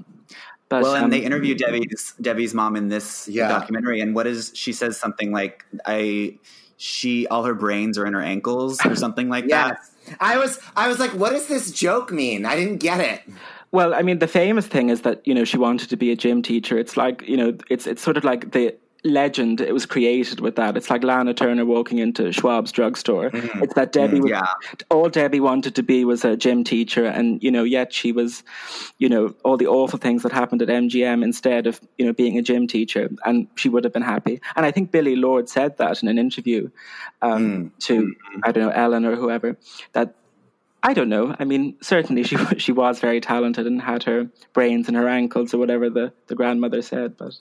[0.69, 3.47] But, Well, and um, they interviewed Debbie's Debbie's mom in this Yeah.
[3.47, 6.37] documentary, and what is she says something like, "I."
[6.83, 9.77] She all her brains are in her ankles or something like that.
[9.79, 10.17] yes.
[10.19, 12.45] I was, I was like, what does this joke mean?
[12.45, 13.21] I didn't get it.
[13.71, 16.15] Well, I mean, the famous thing is that you know she wanted to be a
[16.15, 16.77] gym teacher.
[16.77, 19.61] It's like you know, it's it's sort of like the legend.
[19.61, 20.77] It was created with that.
[20.77, 23.29] It's like Lana Turner walking into Schwab's drugstore.
[23.29, 23.63] Mm-hmm.
[23.63, 24.21] It's that Debbie.
[24.21, 24.45] was, yeah.
[24.89, 28.43] all Debbie wanted to be was a gym teacher, and you know, yet she was,
[28.97, 32.37] you know, all the awful things that happened at MGM instead of you know being
[32.37, 34.41] a gym teacher, and she would have been happy.
[34.55, 36.69] And I think Billie Lourd said that in an interview
[37.21, 37.85] um, mm.
[37.85, 38.39] to mm-hmm.
[38.43, 39.57] I don't know Ellen or whoever
[39.93, 40.15] that
[40.85, 41.33] I don't know.
[41.39, 45.53] I mean, certainly she she was very talented and had her brains and her ankles
[45.53, 47.17] or whatever the, the grandmother said.
[47.17, 47.33] But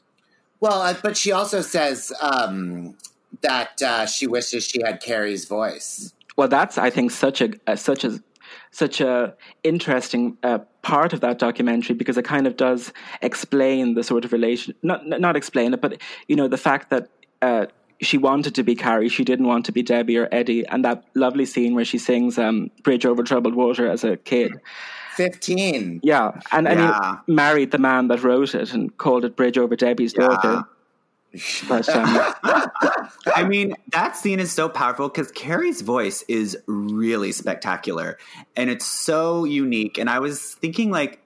[0.63, 2.97] Well, uh, but she also says um,
[3.41, 6.15] that uh, she wishes she had Carrie's voice.
[6.37, 8.23] well, that's I think such a, such a
[8.71, 14.05] such a interesting uh, part of that documentary because it kind of does explain the
[14.05, 17.09] sort of relation, not not explain it, but you know the fact that.
[17.43, 17.67] Uh,
[18.01, 19.09] she wanted to be Carrie.
[19.09, 20.67] She didn't want to be Debbie or Eddie.
[20.67, 24.61] And that lovely scene where she sings um, "Bridge Over Troubled Water" as a kid.
[25.17, 26.01] 15.
[26.03, 27.21] Yeah, and I Yeah.
[27.27, 30.27] mean, married the man that wrote it and called it "Bridge Over Debbie's Yeah.
[30.29, 30.65] Daughter."
[31.67, 32.05] But um,
[33.35, 38.19] I mean, that scene is so powerful because Carrie's voice is really spectacular
[38.55, 39.97] and it's so unique.
[39.97, 41.21] And I was thinking, like,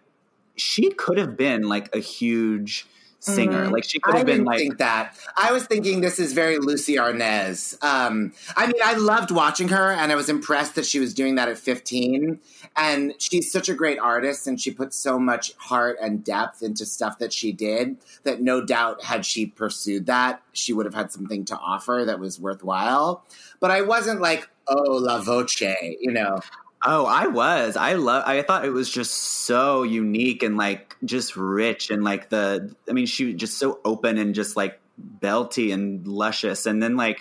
[0.57, 2.87] she could have been like a huge
[3.21, 3.69] singer.
[3.69, 5.17] Like, she could have been like, think that.
[5.37, 7.83] I was thinking this is very Lucie Arnaz.
[7.83, 11.35] Um, I mean, I loved watching her, and I was impressed that she was doing
[11.37, 12.41] that at 15.
[12.77, 16.87] And she's such a great artist, and she put so much heart and depth into
[16.87, 17.97] stuff that she did.
[18.25, 22.21] That no doubt, had she pursued that, she would have had something to offer that
[22.21, 23.25] was worthwhile.
[23.61, 26.41] But I wasn't like, oh, la voce, you know.
[26.89, 27.77] Oh, I was.
[27.77, 28.23] I love.
[28.27, 32.73] I thought it was just so unique and like just rich and like the.
[32.89, 34.79] I mean, she was just so open and just like
[35.21, 37.19] belty and luscious, and then like,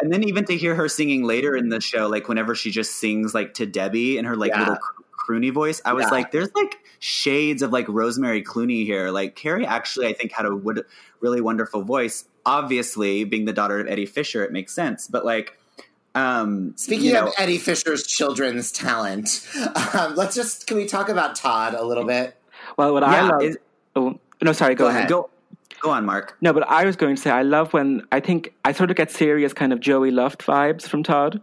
[0.00, 2.96] and then even to hear her singing later in the show, like whenever she just
[2.96, 4.60] sings like to Debbie in her like Yeah.
[4.60, 6.10] little cr- croony voice, I was Yeah.
[6.10, 9.10] like, there's like shades of like Rosemary Clooney here.
[9.10, 10.84] Like Carrie actually, I think had a would,
[11.20, 12.26] really wonderful voice.
[12.44, 15.57] Obviously, being the daughter of Eddie Fisher, it makes sense, but like.
[16.18, 19.46] Um, Speaking you know- of Eddie Fisher's children's talent,
[19.94, 22.34] um, let's just can we talk about Todd a little bit?
[22.76, 23.42] well, what I Yeah, love.
[23.42, 23.58] is-
[23.96, 24.74] oh no, sorry.
[24.74, 25.00] Go, Go ahead.
[25.00, 25.08] ahead.
[25.10, 25.30] Go,
[25.80, 26.36] go on, Mark.
[26.40, 28.96] No, but I was going to say I love when I think I sort of
[28.96, 31.40] get serious kind of Joey Luft vibes from Todd.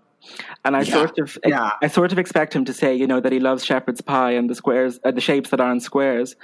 [0.63, 0.93] And I Yeah.
[0.93, 1.71] sort of, Yeah.
[1.83, 4.49] I sort of expect him to say, you know, that he loves shepherd's pie and
[4.49, 6.35] the squares, uh, the shapes that aren't squares.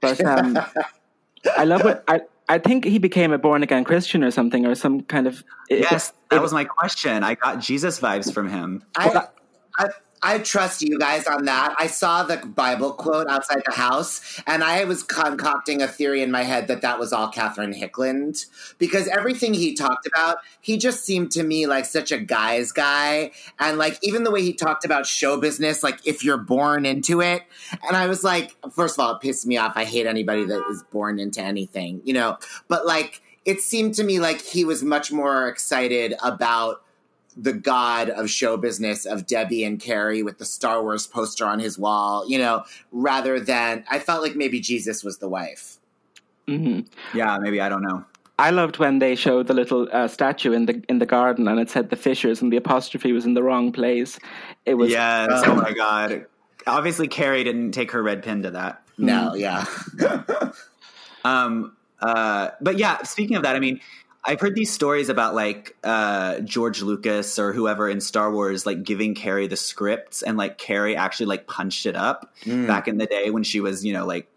[0.00, 0.58] But um,
[1.56, 2.20] I love what I.
[2.52, 5.42] I think he became a born again Christian or something, or some kind of.
[5.70, 7.24] it- Yes, it- that was my question.
[7.24, 8.84] I got Jesus vibes from him.
[8.96, 9.22] I,
[9.78, 9.88] I
[10.22, 11.74] I trust you guys on that.
[11.78, 16.30] I saw the Bible quote outside the house, and I was concocting a theory in
[16.30, 18.46] my head that that was all Catherine Hickland
[18.78, 23.32] because everything he talked about, he just seemed to me like such a guy's guy,
[23.58, 27.20] and like even the way he talked about show business, like if you're born into
[27.20, 27.42] it,
[27.86, 29.72] and I was like, first of all, it pissed me off.
[29.76, 33.22] I hate anybody that is born into anything, you know, but like.
[33.44, 36.84] It seemed to me like he was much more excited about
[37.36, 41.58] the god of show business of Debbie and Carrie with the Star Wars poster on
[41.58, 45.78] his wall, you know, rather than I felt like maybe Jesus was the wife.
[46.48, 46.86] Mhm.
[47.14, 48.04] Yeah, maybe I don't know.
[48.38, 51.60] I loved when they showed the little uh, statue in the in the garden, and
[51.60, 54.18] it said the Fishers, and the apostrophe was in the wrong place.
[54.66, 55.30] It was Yes.
[55.44, 56.26] Um, oh my god.
[56.66, 58.82] Obviously, Carrie didn't take her red pin to that.
[58.98, 59.64] No, yeah.
[61.24, 61.76] Um.
[62.00, 62.50] Uh.
[62.60, 63.02] But yeah.
[63.02, 63.80] Speaking of that, I mean,
[64.24, 68.84] I've heard these stories about like uh, George Lucas or whoever in Star Wars, like
[68.84, 72.66] giving Carrie the scripts, and like Carrie actually like punched it up Mm.
[72.66, 74.28] back in the day when she was, you know, like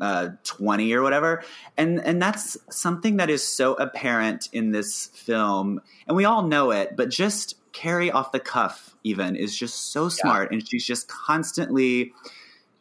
[0.00, 1.42] uh, 20 or whatever.
[1.76, 5.80] And and that's something that is so apparent in this film.
[6.06, 10.08] And we all know it, but just Carrie off the cuff even is just so
[10.08, 12.12] smart and she's just constantly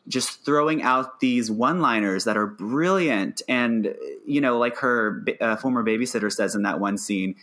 [0.08, 5.84] just throwing out these one-liners that are brilliant and you know like her uh, former
[5.84, 7.36] babysitter says in that one scene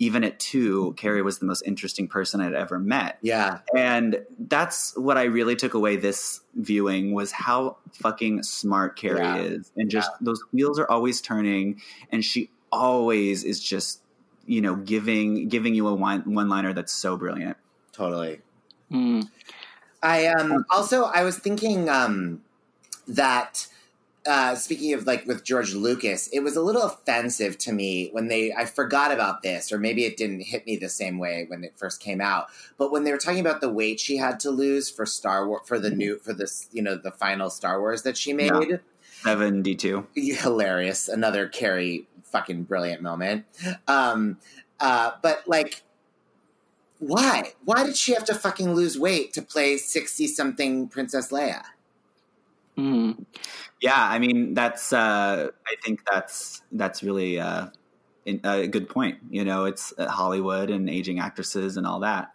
[0.00, 3.60] even at 2 Carrie was the most interesting person I'd ever met Yeah.
[3.76, 9.36] and that's what I really took away this viewing was how fucking smart Carrie Yeah.
[9.38, 9.70] is.
[9.76, 14.00] And just those wheels are always turning and she always is just,
[14.46, 17.56] you know, giving giving you a one one liner that's so brilliant.
[17.92, 18.40] Totally.
[18.90, 19.28] Mm.
[20.04, 22.42] I um also I was thinking um
[23.08, 23.66] that
[24.26, 28.28] uh speaking of like with George Lucas, it was a little offensive to me when
[28.28, 31.64] they I forgot about this, or maybe it didn't hit me the same way when
[31.64, 32.46] it first came out.
[32.78, 35.62] But when they were talking about the weight she had to lose for Star Wars
[35.66, 38.52] for the new for this, you know, the final Star Wars that she made.
[38.68, 38.76] Yeah.
[39.24, 40.06] 7D2.
[40.14, 41.08] hilarious.
[41.08, 43.46] Another Carrie fucking brilliant moment.
[43.88, 44.38] Um,
[44.80, 45.82] uh, but like,
[47.06, 47.52] why?
[47.64, 51.62] Why did she have to fucking lose weight to play sixty something Princess Leia?
[52.76, 53.24] Mm.
[53.80, 57.68] Yeah, I mean that's uh I think that's that's really uh
[58.24, 59.18] in, a good point.
[59.30, 62.32] You know, it's uh, Hollywood and aging actresses and all that.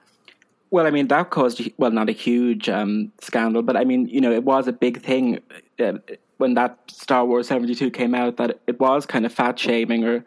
[0.71, 4.21] Well, I mean, that caused, well, not a huge um, scandal, but I mean, you
[4.21, 5.39] know, it was a big thing
[5.79, 5.93] uh,
[6.38, 10.23] when that Star Wars 72 came out that it was kind of fat shaming or,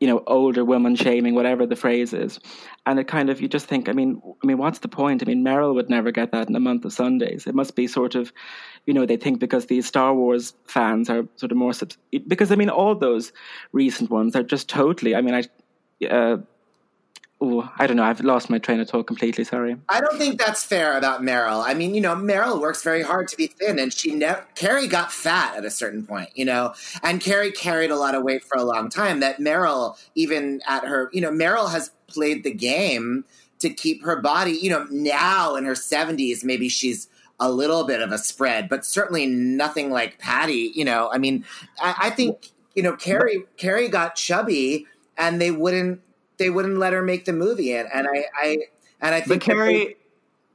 [0.00, 2.40] you know, older woman shaming, whatever the phrase is.
[2.84, 5.22] And it kind of, you just think, I mean, I mean, what's the point?
[5.22, 7.46] I mean, Meryl would never get that in a month of Sundays.
[7.46, 8.32] It must be sort of,
[8.86, 11.72] you know, they think because these Star Wars fans are sort of more,
[12.26, 13.32] because I mean, all those
[13.72, 16.38] recent ones are just totally, I mean, I, uh,
[17.40, 18.04] oh, I don't know.
[18.04, 19.44] I've lost my train of thought completely.
[19.44, 19.76] Sorry.
[19.88, 21.62] I don't think that's fair about Meryl.
[21.64, 24.46] I mean, you know, Meryl works very hard to be thin, and she never.
[24.54, 28.22] Carrie got fat at a certain point, you know, and Carrie carried a lot of
[28.22, 29.20] weight for a long time.
[29.20, 33.24] That Meryl, even at her, you know, Meryl has played the game
[33.58, 34.52] to keep her body.
[34.52, 37.08] You know, now in her seventies, maybe she's
[37.40, 40.72] a little bit of a spread, but certainly nothing like Patti.
[40.74, 41.44] You know, I mean,
[41.80, 43.44] I, I think you know Carrie.
[43.56, 44.86] Carrie got chubby,
[45.18, 46.00] and they wouldn't
[46.38, 48.58] they wouldn't let her make the movie, and, and I, I
[49.00, 49.96] and I think that they- Carrie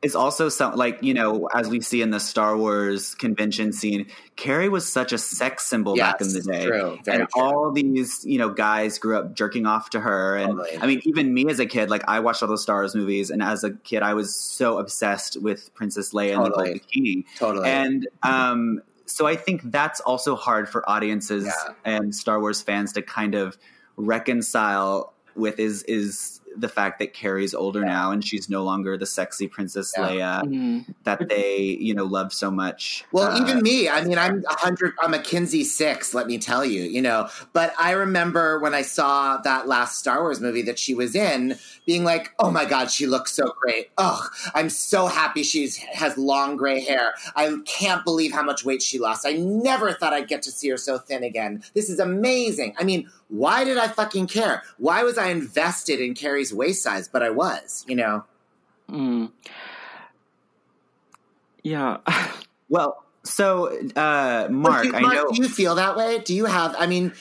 [0.02, 4.08] is also some like you know as we see in the Star Wars convention scene.
[4.38, 7.42] Carrie was such a sex symbol back in the day, true, and true.
[7.42, 10.38] all these you know guys grew up jerking off to her.
[10.38, 10.78] And Totally.
[10.78, 13.30] I mean, even me as a kid, like I watched all the Star Wars movies,
[13.30, 16.70] and as a kid, I was so obsessed with Princess Leia and the Totally.
[16.70, 17.26] Gold Bikini.
[17.38, 17.70] totally.
[17.70, 21.74] And um, so I think that's also hard for audiences Yeah.
[21.84, 23.58] and Star Wars fans to kind of
[23.98, 29.06] reconcile with is is the fact that Carrie's older now and she's no longer the
[29.06, 30.04] sexy Princess Yeah.
[30.08, 30.86] Leia Mm.
[31.04, 33.06] that they you know love so much.
[33.12, 33.88] Well, Uh, even me.
[33.88, 34.94] I mean, I'm a hundred.
[35.00, 36.14] I'm a Kinsey six.
[36.16, 36.82] Let me tell you.
[36.84, 40.96] You know, but I remember when I saw that last Star Wars movie that she
[40.96, 43.90] was in, being like, "Oh my god, she looks so great!
[44.00, 47.14] Ugh, I'm so happy she's has long gray hair.
[47.36, 49.26] I can't believe how much weight she lost.
[49.26, 51.64] I never thought I'd get to see her so thin again.
[51.76, 52.74] This is amazing.
[52.80, 54.64] I mean, why did I fucking care?
[54.78, 57.08] Why was I invested in Carrie's waist size?
[57.08, 57.86] But I was.
[57.88, 58.26] You know.
[58.90, 59.32] Mm.
[61.64, 61.98] Yeah.
[62.70, 66.20] well, so uh, Mark, do you, I Mark, know do you feel that way?
[66.20, 66.76] Do you have?
[66.78, 67.14] I mean,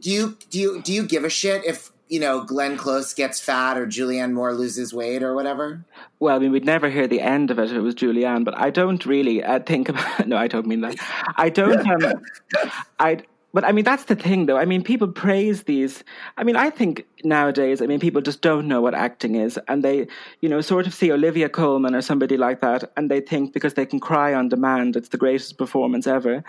[0.00, 3.40] do you do you do you give a shit if you know Glenn Close gets
[3.40, 5.84] fat or Julianne Moore loses weight or whatever?
[6.18, 7.70] Well, I mean, we'd never hear the end of it.
[7.70, 10.04] if It was Julianne, but I don't really uh, think about.
[10.26, 10.96] No, I don't mean that.
[11.36, 11.86] I don't.
[11.86, 12.22] Um,
[12.98, 13.18] I.
[13.54, 14.58] But I mean, that's the thing, though.
[14.58, 16.02] I mean, people praise these.
[16.36, 19.84] I mean, I think nowadays, I mean, people just don't know what acting is, and
[19.84, 20.08] they,
[20.40, 23.74] you know, sort of see Olivia Colman or somebody like that, and they think because
[23.74, 26.42] they can cry on demand, it's the greatest performance ever.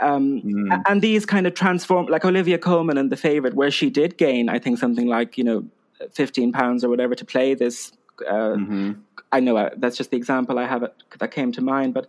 [0.00, 0.82] Um, Mm.
[0.88, 4.48] And these kind of transform, like Olivia Colman in The Favorite, where she did gain,
[4.48, 5.64] I think, something like you know,
[6.12, 7.92] fifteen pounds or whatever to play this.
[8.26, 8.96] Uh, Mhm.
[9.32, 10.82] I know uh, that's just the example I have
[11.18, 12.06] that came to mind, but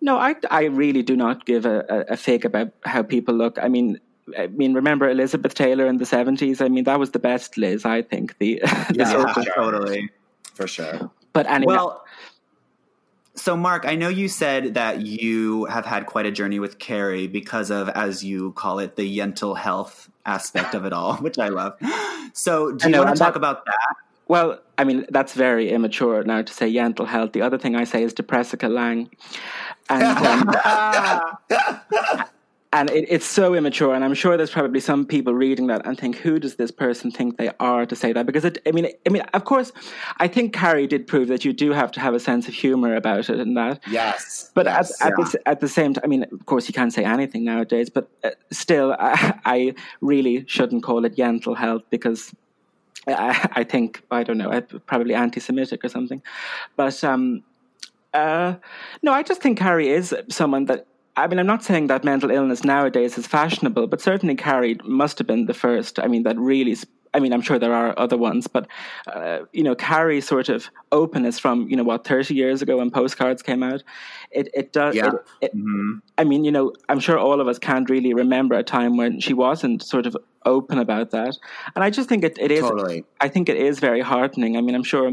[0.00, 3.58] no, I, I really do not give a, a, a fig about how people look.
[3.60, 3.98] I mean,
[4.38, 6.60] I mean, remember Elizabeth Taylor in the seventies?
[6.60, 8.38] I mean, that was the best Liz, I think.
[8.38, 8.60] The,
[8.90, 10.10] the yeah, of- totally.
[10.54, 11.10] For sure.
[11.32, 12.04] but anyway, Well,
[13.34, 17.26] so Mark, I know you said that you have had quite a journey with Carrie
[17.28, 21.48] because of, as you call it, the mental health aspect of it all, which I
[21.48, 21.78] love.
[22.34, 23.94] So, do you know, want to talk that- about that?
[24.28, 27.32] well, I mean, that's very immature now to say mental health.
[27.32, 29.10] The other thing I say is depressica lang,
[29.90, 32.24] and um,
[32.72, 33.94] and it, it's so immature.
[33.94, 37.10] And I'm sure there's probably some people reading that and think, who does this person
[37.10, 38.26] think they are to say that?
[38.26, 39.72] Because it, I mean, I mean, of course,
[40.18, 42.94] I think Carrie did prove that you do have to have a sense of humor
[42.94, 43.80] about it and that.
[43.90, 44.50] Yes.
[44.54, 45.00] But yes.
[45.00, 47.44] at, at, the, at the same time, I mean, of course, you can't say anything
[47.44, 52.32] nowadays, but uh, still, I, I really shouldn't call it mental health because
[53.08, 56.22] I, I think, I don't know, I'm probably anti Semitic or something.
[56.76, 57.42] But um,
[58.14, 58.54] uh,
[59.02, 60.86] no, I just think Carrie is someone that.
[61.16, 65.18] I mean, I'm not saying that mental illness nowadays is fashionable, but certainly Carrie must
[65.18, 65.98] have been the first.
[65.98, 66.74] I mean, that really.
[66.78, 68.68] Sp- I mean, I'm sure there are other ones, but
[69.08, 72.90] uh, you know, Carrie's sort of openness from you know what 30 years ago when
[72.92, 73.82] postcards came out,
[74.30, 74.94] it it does.
[74.94, 75.08] Yeah.
[75.40, 76.00] It, it, Mhm.
[76.18, 79.18] I mean, you know, I'm sure all of us can't really remember a time when
[79.20, 81.36] she wasn't sort of open about that,
[81.74, 82.60] and I just think it, it is.
[82.60, 83.04] Totally.
[83.20, 84.56] I think it is very heartening.
[84.56, 85.12] I mean, I'm sure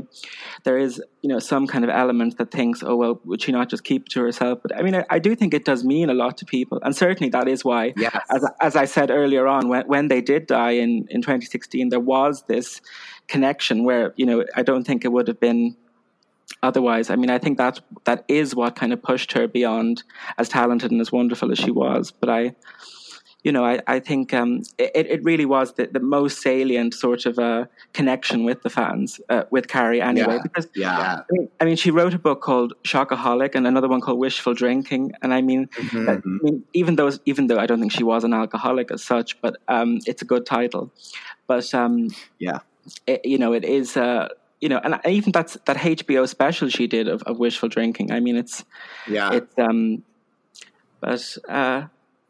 [0.64, 3.70] there is, you know, some kind of element that thinks, oh well, would she not
[3.70, 4.60] just keep it to herself?
[4.62, 6.96] But I mean, I, I do think it does mean a lot to people, and
[6.96, 8.18] certainly that is why, Yes.
[8.30, 12.00] as as I said earlier on, when when they did die in in 2016, there
[12.00, 12.82] was this
[13.28, 15.76] connection where you know I don't think it would have been
[16.64, 17.10] otherwise.
[17.10, 20.04] I mean, I think that that is what kind of pushed her beyond
[20.38, 22.12] as talented and as wonderful as she was.
[22.12, 22.56] But I,
[23.48, 27.26] you know, I, I think um, it, it really was the, the most salient sort
[27.26, 30.36] of uh, connection with the fans, uh, with Carrie anyway.
[30.36, 30.42] Yeah.
[30.48, 31.20] Because Yeah.
[31.20, 34.54] I mean, I mean, she wrote a book called Shockaholic and another one called Wishful
[34.54, 35.14] Drinking.
[35.22, 36.10] And I mean, Mhm.
[36.10, 39.40] I mean, even though even though I don't think she was an alcoholic as such,
[39.40, 40.92] but um, it's a good title.
[41.52, 41.94] But um,
[42.40, 42.60] Yeah.
[43.12, 43.96] it, you know, it is.
[43.96, 44.28] Uh,
[44.60, 48.12] you know, and even that's that HBO special she did of, of wishful drinking.
[48.12, 48.66] I mean, it's
[49.08, 49.32] Yeah.
[49.38, 50.04] it's um,
[51.00, 51.82] but uh,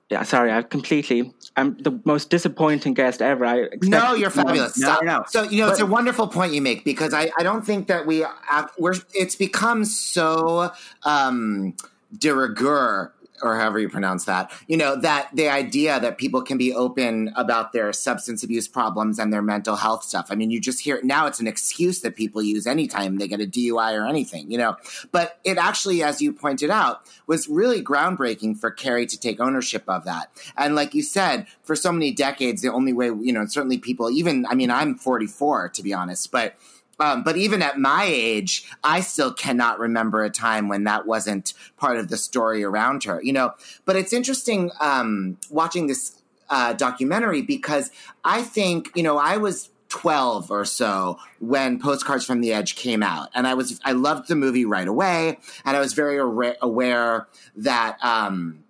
[0.10, 0.24] yeah.
[0.24, 1.34] Sorry, I completely.
[1.56, 3.46] I'm the most disappointing guest ever.
[3.46, 4.78] I expect No, you're fabulous.
[4.78, 5.24] No, no.
[5.28, 8.06] So you know, it's a wonderful point you make because I, I don't think that
[8.06, 10.72] we uh, we're it's become so
[11.04, 11.74] um,
[12.18, 13.12] de rigueur
[13.42, 17.32] or however you pronounce that, you know, that the idea that people can be open
[17.36, 20.28] about their substance abuse problems and their mental health stuff.
[20.30, 23.42] I mean, you just hear now it's an excuse that people use anytime they get
[23.42, 24.76] a DUI or anything, you know.
[25.12, 29.84] But it actually, as you pointed out, was really groundbreaking for Carrie to take ownership
[29.88, 30.32] of that.
[30.58, 34.10] And like you said, for so many decades, the only way, you know, certainly people,
[34.10, 36.56] even, I mean, I'm 44 to be honest, but
[37.00, 41.54] um, but even at my age, I still cannot remember a time when that wasn't
[41.78, 43.54] part of the story around her, you know.
[43.86, 47.92] But it's interesting um, watching this uh, documentary because
[48.24, 53.04] I think, you know, I was 12 or so when Postcards from the Edge came
[53.04, 53.30] out.
[53.34, 55.38] And I was, I loved the movie right away.
[55.66, 56.18] And I was very
[56.62, 58.64] aware that, um,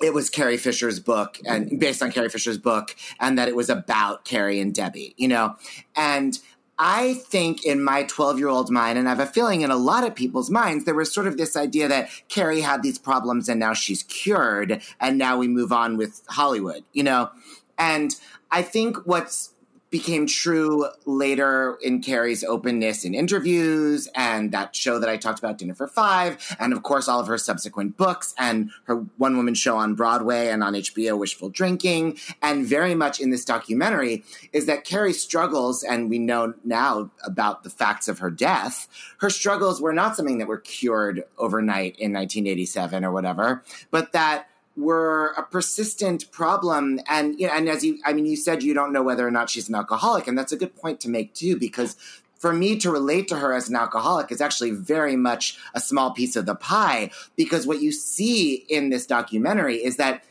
[0.00, 3.68] it was Carrie Fisher's book and based on Carrie Fisher's book and that it was
[3.68, 5.56] about Carrie and Debbie, you know?
[5.96, 6.38] And
[6.78, 9.76] I think in my 12 year old mind, and I have a feeling in a
[9.76, 13.48] lot of people's minds, there was sort of this idea that Carrie had these problems
[13.48, 17.30] and now she's cured, and now we move on with Hollywood, you know?
[17.76, 18.14] And
[18.50, 19.54] I think what's
[19.90, 25.58] became true later in Carrie's openness in interviews and that show that I talked about,
[25.58, 29.54] Dinner for Five, and of course all of her subsequent books and her one woman
[29.54, 34.66] show on Broadway and on HBO, Wishful Drinking, and very much in this documentary is
[34.66, 38.88] that Carrie struggles, and we know now about the facts of her death.
[39.18, 44.48] Her struggles were not something that were cured overnight in 1987 or whatever, but that
[44.78, 47.00] were a persistent problem.
[47.08, 49.30] And you know, and as you I mean you said you don't know whether or
[49.30, 51.96] not she's an alcoholic and that's a good point to make too because
[52.38, 56.12] for me to relate to her as an alcoholic is actually very much a small
[56.12, 60.22] piece of the pie because what you see in this documentary is that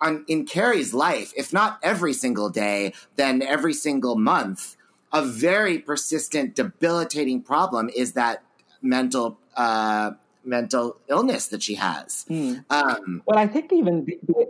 [0.00, 4.76] on, in Carrie's life, if not every single day, then every single month,
[5.12, 8.42] a very persistent, debilitating problem is that
[8.82, 10.10] mental uh,
[10.44, 12.24] mental illness that she has.
[12.28, 12.64] Mm.
[12.70, 14.48] Um, well, I think even the,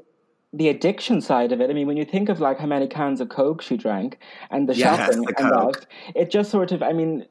[0.52, 1.70] the, addiction side of it.
[1.70, 4.18] I mean, when you think of like how many cans of Coke she drank
[4.50, 6.82] and the yes, shopping the and that, it just sort of.
[6.82, 7.26] I mean,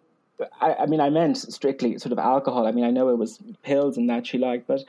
[0.60, 2.68] I, I, mean, I meant strictly sort of alcohol.
[2.68, 4.84] I mean, I know it was pills and that she liked, but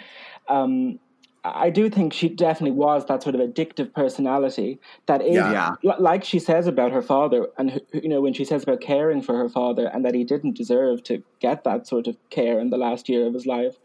[0.49, 0.99] um,
[1.45, 5.73] I do think she definitely was that sort of addictive personality that is, yeah.
[5.83, 9.37] like she says about her father, and you know when she says about caring for
[9.37, 12.77] her father, and that he didn't deserve to get that sort of care in the
[12.77, 13.77] last year of his life.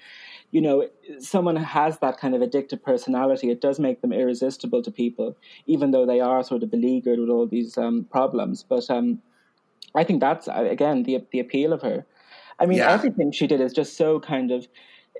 [0.51, 0.87] You know,
[1.19, 3.49] someone has that kind of addictive personality.
[3.49, 5.35] It does make them irresistible to people,
[5.65, 8.63] even though they are sort of beleaguered with all these um, problems.
[8.63, 9.21] But um,
[9.95, 12.05] I think that's again the the appeal of her.
[12.59, 12.91] I mean, yeah.
[12.91, 14.67] everything she did is just so kind of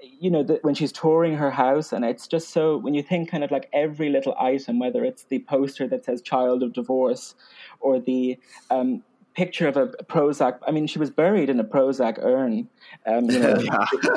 [0.01, 3.29] you know, the, when she's touring her house, and it's just so when you think
[3.29, 7.35] kind of like every little item, whether it's the poster that says "Child of Divorce"
[7.79, 8.37] or the
[8.69, 9.03] um,
[9.35, 10.59] picture of a Prozac.
[10.67, 12.69] I mean, she was buried in a Prozac urn.
[13.05, 13.53] Um, you know,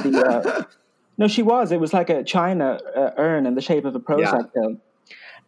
[0.02, 0.62] the, uh,
[1.18, 1.72] no, she was.
[1.72, 4.80] It was like a china uh, urn in the shape of a Prozac pill.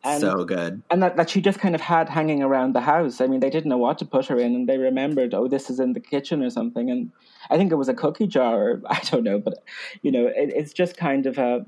[0.05, 0.82] And, so good.
[0.90, 3.20] And that, that she just kind of had hanging around the house.
[3.20, 5.70] I mean, they didn't know what to put her in, and they remembered, oh, this
[5.70, 6.90] is in the kitchen or something.
[6.90, 7.12] And
[7.50, 9.62] I think it was a cookie jar, or I don't know, but
[10.03, 11.64] you know, it, it's just kind of a.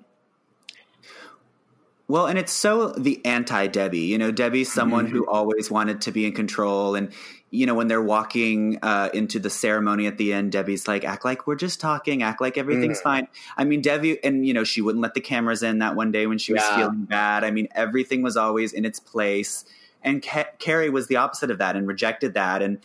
[2.06, 4.00] Well, and it's so the anti Debbie.
[4.00, 5.16] You know, Debbie's someone mm-hmm.
[5.16, 7.12] who always wanted to be in control, and
[7.54, 11.24] you know, when they're walking uh, into the ceremony at the end, Debbie's like, act
[11.24, 13.04] like we're just talking, act like everything's mm.
[13.04, 13.28] fine.
[13.56, 16.26] I mean, Debbie, and, you know, she wouldn't let the cameras in that one day
[16.26, 16.78] when she was yeah.
[16.78, 17.44] feeling bad.
[17.44, 19.64] I mean, everything was always in its place.
[20.02, 22.60] And Ca- Carrie was the opposite of that and rejected that.
[22.60, 22.80] And,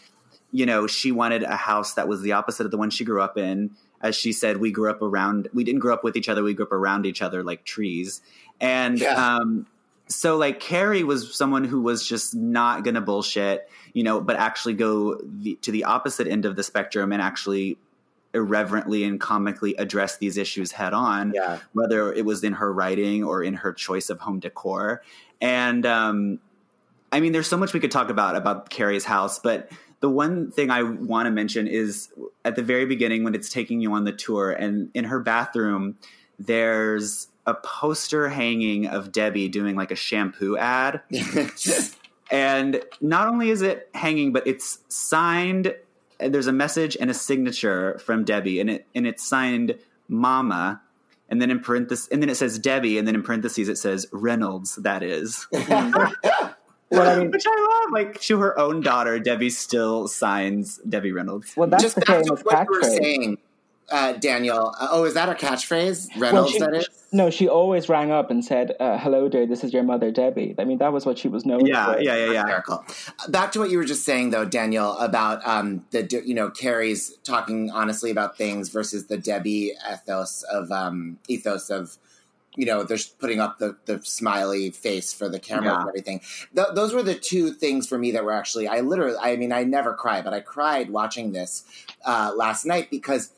[0.51, 3.23] you know, she wanted a house that was the opposite of the one she grew
[3.23, 3.71] up in.
[4.01, 6.53] As she said, we grew up around, we didn't grow up with each other, we
[6.53, 8.21] grew up around each other like trees.
[8.59, 9.37] And, yeah.
[9.37, 9.67] um,
[10.07, 14.37] so like Carrie was someone who was just not going to bullshit, you know, but
[14.37, 17.77] actually go the, to the opposite end of the spectrum and actually
[18.33, 21.59] irreverently and comically address these issues head on, yeah.
[21.73, 25.01] whether it was in her writing or in her choice of home decor.
[25.41, 26.39] And um,
[27.11, 30.51] I mean, there's so much we could talk about about Carrie's house, but the one
[30.51, 32.09] thing I want to mention is
[32.45, 35.97] at the very beginning when it's taking you on the tour, and in her bathroom,
[36.37, 41.01] there's a poster hanging of Debbie doing like a shampoo ad.
[42.31, 45.73] and not only is it hanging, but it's signed.
[46.19, 49.77] There's a message and a signature from Debbie, and it and it's signed
[50.07, 50.81] Mama.
[51.31, 54.07] And then in parentheses, and then it says Debbie, and then in parentheses it says
[54.11, 54.75] Reynolds.
[54.75, 55.47] That is.
[56.91, 57.91] Well, I mean, Which I love.
[57.93, 61.55] Like to her own daughter, Debbie still signs Debbie Reynolds.
[61.55, 63.37] Well, that's just the that's what you were saying
[63.91, 64.73] uh, Daniel.
[64.79, 66.09] Uh, oh, is that a catchphrase?
[66.17, 66.89] Reynolds, well, she, that is?
[67.11, 70.53] No, she always rang up and said, uh, hello, dear, this is your mother, Debbie.
[70.59, 72.01] I mean, that was what she was known yeah, for.
[72.01, 72.61] Yeah, yeah, yeah.
[72.67, 72.77] Uh,
[73.29, 77.17] back to what you were just saying, though, Daniel, about um, the, you know, Carrie's
[77.23, 81.97] talking honestly about things versus the Debbie ethos of, um, ethos of
[82.55, 85.79] you know, they're putting up the, the smiley face for the camera Yeah.
[85.79, 86.21] and everything.
[86.53, 89.53] Th- those were the two things for me that were actually, I literally, I mean,
[89.53, 91.63] I never cry, but I cried watching this
[92.03, 93.31] uh, last night because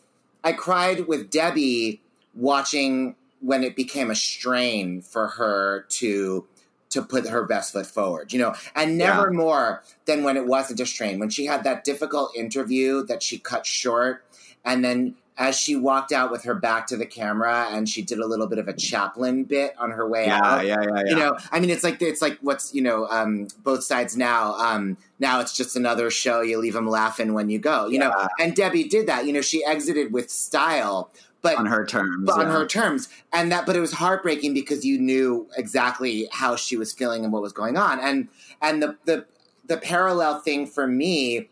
[0.44, 2.02] I cried with Debbie
[2.34, 6.46] watching when it became a strain for her to
[6.90, 10.80] to put her best foot forward, you know, and never more than when it wasn't
[10.82, 11.20] a strain.
[11.20, 14.26] When she had that difficult interview that she cut short,
[14.66, 18.20] and then as she walked out with her back to the camera and she did
[18.20, 20.66] a little bit of a Chaplin bit on her way Yeah, out.
[20.66, 21.10] yeah, yeah, yeah.
[21.10, 24.54] You know, I mean, it's like it's like what's you know, um, both sides now.
[24.56, 26.42] Um, now it's just another show.
[26.42, 27.88] You leave them laughing when you go.
[27.88, 29.26] You know, and Debbie did that.
[29.26, 31.12] You know, she exited with style,
[31.42, 32.26] but on her terms.
[32.26, 36.56] but on her terms and that but it was heartbreaking because you knew exactly how
[36.56, 38.28] she was feeling and what was going on and
[38.62, 39.26] and the the
[39.66, 41.50] the parallel thing for me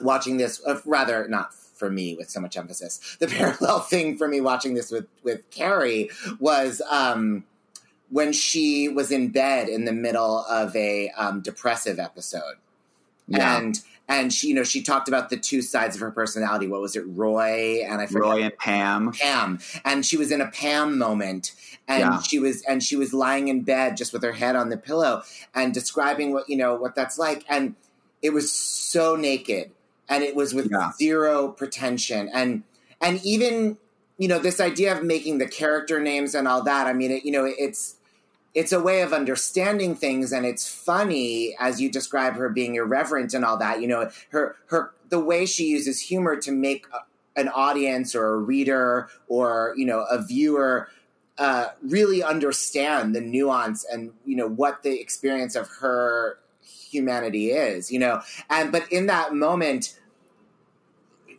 [0.00, 1.52] watching this uh, rather not
[1.84, 3.16] for me with so much emphasis.
[3.20, 7.44] The parallel thing for me watching this with with Carrie was um
[8.10, 12.54] when she was in bed in the middle of a um, depressive episode.
[13.26, 13.58] Yeah.
[13.58, 16.66] and and she you know she talked about the two sides of her personality.
[16.68, 19.12] What was it roy and i forget Roy and Pam.
[19.12, 21.52] Pam, and she was in a Pam moment,
[21.88, 22.20] and Yeah.
[22.22, 25.22] she was and she was lying in bed just with her head on the pillow
[25.54, 27.74] and describing what you know what that's like, and
[28.22, 29.70] it was so naked,
[30.08, 30.92] and it was with Yeah.
[30.92, 32.62] zero pretension, and
[33.00, 33.78] and even
[34.18, 36.86] you know this idea of making the character names and all that.
[36.86, 37.96] I mean, it, you know, it's
[38.54, 43.34] it's a way of understanding things and it's funny as you describe her being irreverent
[43.34, 47.40] and all that you know her her the way she uses humor to make a,
[47.40, 50.88] an audience or a reader or you know a viewer
[51.36, 56.38] uh, really understand the nuance and you know what the experience of her
[56.94, 58.20] humanity is you know?
[58.48, 59.98] And but in that moment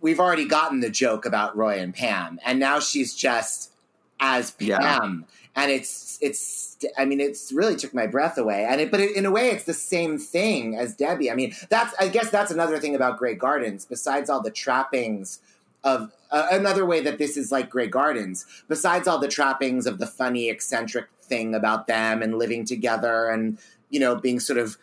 [0.02, 3.72] we've already gotten the joke about roy and pam and now she's just
[4.20, 4.80] as Yeah.
[4.80, 5.26] pam.
[5.56, 8.66] And it's it's i mean it's really took my breath away.
[8.70, 11.32] And it but it, in a way it's the same thing as debbie.
[11.32, 13.86] I mean that's i guess that's another thing about Grey Gardens.
[13.86, 15.40] Besides all the trappings
[15.86, 20.00] of uh, another way that this is like Grey Gardens, besides all the trappings of
[20.00, 23.58] the funny, eccentric thing about them and living together and,
[23.92, 24.78] you know, being sort of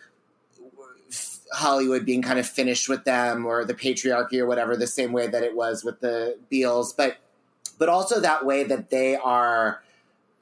[1.53, 5.27] Hollywood being kind of finished with them or the patriarchy or whatever, the same way
[5.27, 7.19] that it was with the Beales, but
[7.79, 9.83] but also that way that they are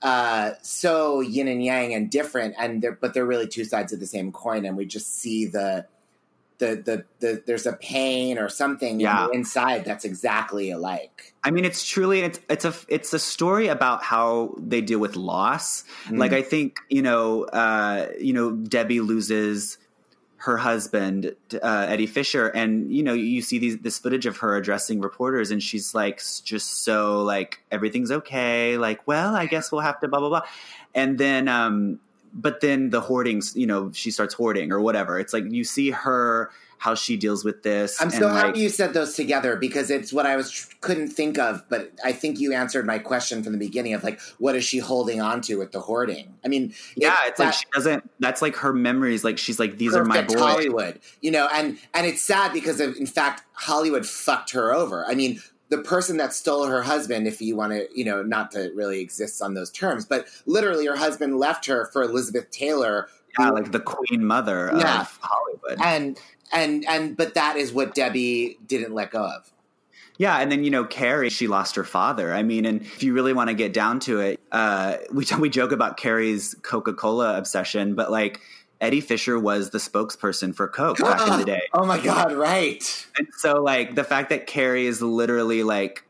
[0.02, 4.00] uh, so yin and yang and different, and they're but they're really two sides of
[4.00, 5.86] the same coin, and we just see the
[6.58, 9.28] the the, the there's a pain or something Yeah.
[9.32, 11.34] inside that's exactly alike.
[11.42, 15.16] I mean, it's truly it's it's a it's a story about how they deal with
[15.16, 15.84] loss.
[16.06, 16.18] Mm.
[16.18, 19.78] Like I think you know, uh, you know, Debbie loses
[20.40, 24.56] her husband uh, Eddie Fisher, and you know, you see these this footage of her
[24.56, 28.78] addressing reporters, and she's like just so like everything's okay.
[28.78, 30.42] Like, well, I guess we'll have to blah blah blah,
[30.94, 32.00] and then um,
[32.32, 35.18] but then the hoardings, you know, she starts hoarding or whatever.
[35.18, 38.00] It's like you see her how she deals with this.
[38.00, 41.38] I'm so like, happy you said those together because it's what I was couldn't think
[41.38, 44.64] of, but I think you answered my question from the beginning of like, what is
[44.64, 46.34] she holding on to with the hoarding?
[46.42, 48.10] I mean, Yeah, it- it's like she doesn't.
[48.18, 49.24] That's like her memories.
[49.24, 50.38] Like she's like, these are my boys.
[50.40, 55.04] Hollywood, you know, and and it's sad because of, in fact Hollywood fucked her over.
[55.06, 58.50] I mean, the person that stole her husband, if you want to, you know, not
[58.52, 63.08] to really exist on those terms, but literally her husband left her for Elizabeth Taylor,
[63.38, 65.02] Yeah, like the queen mother Yeah.
[65.02, 65.78] of Hollywood.
[65.82, 66.20] and
[66.52, 69.52] and and but that is what Debbie didn't let go of.
[70.18, 72.34] Yeah, and then you know Carrie, she lost her father.
[72.34, 75.48] I mean, and if you really want to get down to it, uh, we we
[75.48, 78.40] joke about Carrie's Coca Cola obsession, but like
[78.80, 81.62] Eddie Fisher was the spokesperson for Coke back in the day.
[81.74, 83.06] Oh my god, right.
[83.18, 86.04] And so, like, the fact that Carrie is literally like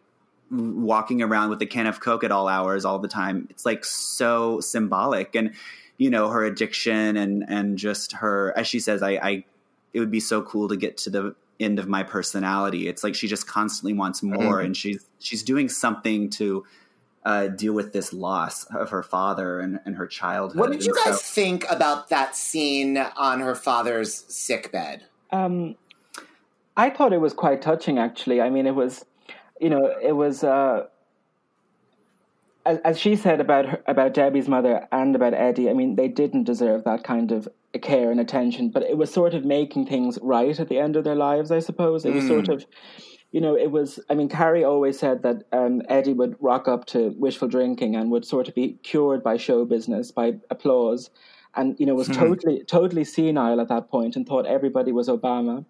[0.50, 3.84] walking around with a can of Coke at all hours, all the time, it's like
[3.84, 5.34] so symbolic.
[5.34, 5.52] And
[5.98, 9.44] you know, her addiction and and just her, as she says, I, I
[9.92, 12.88] it would be so cool to get to the end of my personality.
[12.88, 14.64] It's like she just constantly wants more, Mhm.
[14.66, 16.64] and she's she's doing something to
[17.24, 20.58] uh, deal with this loss of her father and, and her childhood.
[20.58, 25.04] What did you And so- guys think about that scene on her father's sickbed?
[25.30, 25.76] Um,
[26.76, 28.40] I thought it was quite touching, actually.
[28.40, 29.04] I mean, it was,
[29.60, 30.86] you know, it was, uh,
[32.64, 35.68] as, as she said about her, about Debbie's mother and about Eddie.
[35.70, 37.48] I mean, they didn't deserve that kind of
[37.82, 41.04] care and attention, but it was sort of making things right at the end of
[41.04, 41.50] their lives.
[41.50, 42.64] I suppose it was sort of.
[43.32, 44.00] You know, it was.
[44.10, 48.10] I mean, Carrie always said that um, Eddie would rock up to wishful drinking and
[48.10, 51.10] would sort of be cured by show business, by applause,
[51.54, 55.64] and you know was totally totally senile at that point and thought everybody was Obama.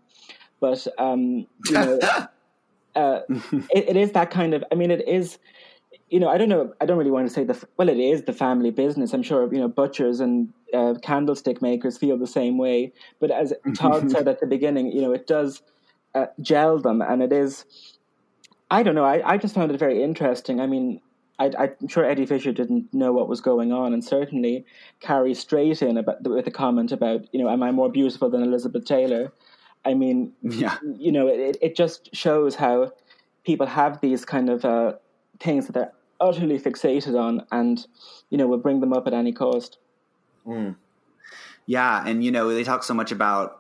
[0.59, 1.99] But um, you know,
[2.97, 4.65] uh, it, it is that kind of.
[4.73, 5.39] I mean, it is.
[6.09, 6.73] you know, I don't know.
[6.81, 7.89] I don't really want to say the well.
[7.89, 9.13] It is the family business.
[9.13, 12.93] I'm sure you know butchers and uh, candlestick makers feel the same way.
[13.21, 15.63] But as Todd said at the beginning, you know, it does
[16.15, 17.65] uh, gel them, and it is.
[18.71, 19.05] I don't know.
[19.05, 20.61] I, I just found it very interesting.
[20.61, 21.01] I mean,
[21.41, 24.65] I, I'm sure Eddie Fisher didn't know what was going on, and certainly
[25.01, 28.43] Carrie straight in about with a comment about, you know, am I more beautiful than
[28.43, 29.33] Elizabeth Taylor?
[29.85, 30.77] I mean, Yeah.
[30.99, 32.93] you know, it, it just shows how
[33.45, 34.93] people have these kind of uh,
[35.41, 37.87] things that they're utterly fixated on, and
[38.29, 39.79] you know, will bring them up at any cost.
[41.67, 43.60] Yeah, and you know they talk so much about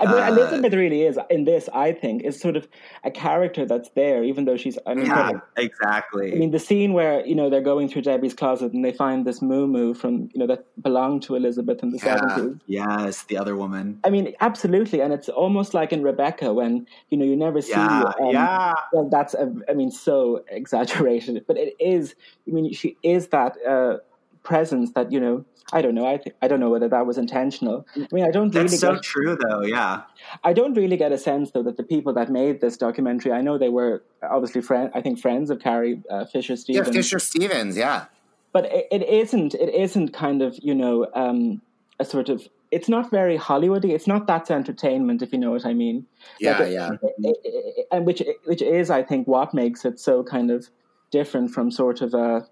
[0.00, 1.68] I mean, Uh, Elizabeth really is in this.
[1.72, 2.68] I think is sort of
[3.04, 4.78] a character that's there, even though she's.
[4.86, 6.32] I mean, yeah, exactly.
[6.32, 9.26] I mean, the scene where you know they're going through Debbie's closet and they find
[9.26, 12.16] this moo from you know that belonged to Elizabeth in the Yeah.
[12.16, 12.60] seventies.
[12.66, 13.98] yes, the other woman.
[14.04, 17.70] I mean, absolutely, and it's almost like in Rebecca when you know you never see.
[17.72, 18.74] Yeah, um, yeah.
[18.92, 22.14] Well, that's a, I mean, so exaggerated, but it is.
[22.48, 23.98] I mean, she is that uh,
[24.42, 25.44] presence that you know.
[25.74, 26.04] I don't know.
[26.06, 27.86] I think I don't know whether that was intentional.
[27.96, 28.68] I mean, I don't really.
[28.68, 29.62] That's so get, true, though.
[29.62, 30.02] Yeah,
[30.44, 33.32] I don't really get a sense though that the people that made this documentary.
[33.32, 34.90] I know they were obviously friend.
[34.94, 36.96] I think friends of Carrie uh, Fisher Yeah, Stevens.
[36.96, 37.76] Fisher Stevens.
[37.76, 38.04] Yeah.
[38.52, 41.62] but it, it isn't it isn't kind of you know um,
[41.98, 43.90] a sort of it's not very Hollywoody.
[43.94, 46.06] It's not that's entertainment, if you know what I mean.
[46.38, 46.90] Yeah, Like, it- yeah.
[47.02, 50.68] it- it- and which which is, I think, what makes it so kind of
[51.10, 52.46] different from sort of a.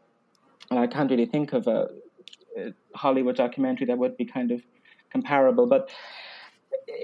[0.78, 1.88] I can't really think of a,
[2.94, 4.60] Hollywood documentary that would be kind of
[5.10, 5.88] comparable, but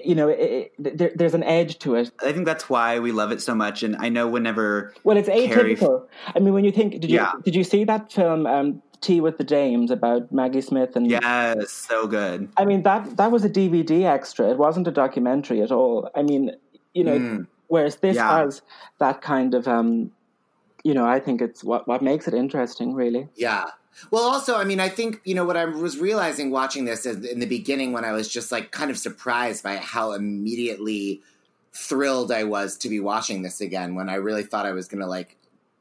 [0.04, 2.10] you know, it, it, there, there's an edge to it.
[2.20, 3.84] I think that's why we love it so much.
[3.84, 6.06] And I know whenever Well, it's Carrie- atypical.
[6.34, 7.32] I mean, when you think, did you Yeah.
[7.44, 11.70] did you see that film um, Tea with the Dames about Maggie Smith and yes,
[11.70, 12.48] so good.
[12.56, 14.50] I mean that that was a DVD extra.
[14.50, 16.10] It wasn't a documentary at all.
[16.16, 16.50] I mean,
[16.92, 18.38] you know, whereas this Yeah.
[18.38, 18.62] has
[18.98, 20.10] that kind of, um,
[20.86, 23.28] you know, I think it's what what makes it interesting, really.
[23.34, 23.64] Yeah.
[24.12, 27.24] Well, also, I mean, I think, you know, what I was realizing watching this is
[27.24, 31.22] in the beginning when I was just like kind of surprised by how immediately
[31.72, 35.00] thrilled I was to be watching this again when I really thought I was going
[35.00, 35.36] to like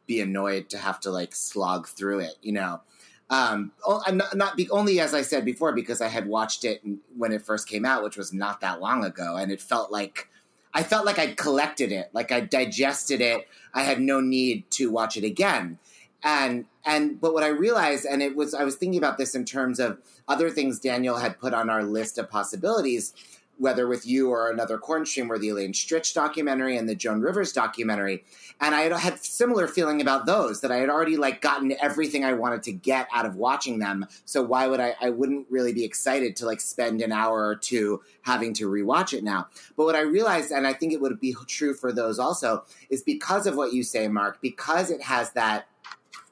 [0.08, 2.82] be annoyed to have to like slog through it, you know.
[3.30, 3.74] Um,
[4.12, 6.82] not, not be, only as I said before because I had watched it
[7.16, 10.30] when it first came out, which was not that long ago, and it felt like
[10.76, 13.48] I felt like I'd collected it, like I digested it.
[13.74, 15.80] I had no need to watch it again.
[16.22, 19.46] And and but what I realized, and it was I was thinking about this in
[19.46, 23.14] terms of other things Daniel had put on our list of possibilities,
[23.58, 27.22] whether with you or another corn stream, were the Elaine Stritch documentary and the Joan
[27.22, 28.24] Rivers documentary.
[28.60, 32.24] And I had had similar feeling about those that I had already like gotten everything
[32.24, 34.06] I wanted to get out of watching them.
[34.26, 37.56] So why would I I wouldn't really be excited to like spend an hour or
[37.56, 39.48] two having to rewatch it now.
[39.78, 43.04] But what I realized, and I think it would be true for those also, is
[43.04, 45.68] because of what you say, Mark, because it has that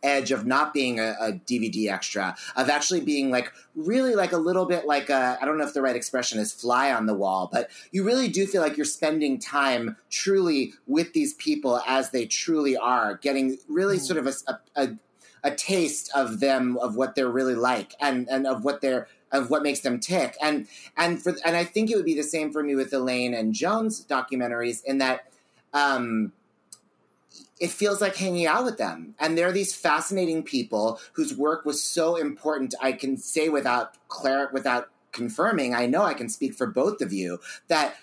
[0.03, 4.37] edge of not being a, a DVD extra, of actually being like really like a
[4.37, 7.13] little bit like a, I don't know if the right expression is fly on the
[7.13, 12.11] wall, but you really do feel like you're spending time truly with these people as
[12.11, 14.89] they truly are, getting really sort of a, a,
[15.43, 19.49] a taste of them, of what they're really like and, and of what they're, of
[19.49, 20.37] what makes them tick.
[20.41, 23.33] And, and for, and I think it would be the same for me with Elaine
[23.33, 25.31] and Joan's documentaries in that,
[25.73, 26.33] um,
[27.59, 29.15] it feels like hanging out with them.
[29.19, 32.75] And they're these fascinating people whose work was so important.
[32.81, 37.13] I can say without clar- without confirming, I know I can speak for both of
[37.13, 37.95] you that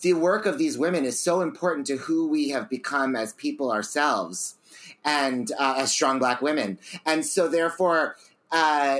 [0.00, 3.70] the work of these women is so important to who we have become as people
[3.70, 4.56] ourselves
[5.04, 6.78] and uh, as strong black women.
[7.06, 8.16] And so therefore,
[8.50, 8.98] uh,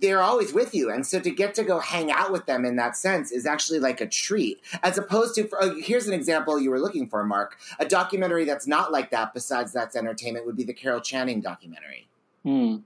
[0.00, 2.76] they're always with you and so to get to go hang out with them in
[2.76, 6.58] that sense is actually like a treat as opposed to for, oh, here's an example
[6.60, 10.56] you were looking for mark a documentary that's not like that besides that's entertainment would
[10.56, 12.06] be the carol channing documentary
[12.44, 12.76] Hmm.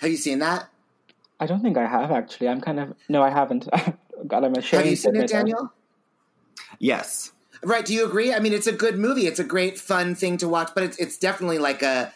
[0.00, 0.68] have you seen that
[1.38, 2.48] I don't think I have actually.
[2.48, 3.68] I'm kind of no, I haven't.
[4.26, 4.82] God, I'm ashamed.
[4.84, 5.36] have you seen it admit that.
[5.36, 5.72] daniel
[6.78, 7.32] Yes.
[7.62, 10.36] right do you agree i mean it's a good movie it's a great fun thing
[10.38, 12.12] to watch but it's, it's definitely like a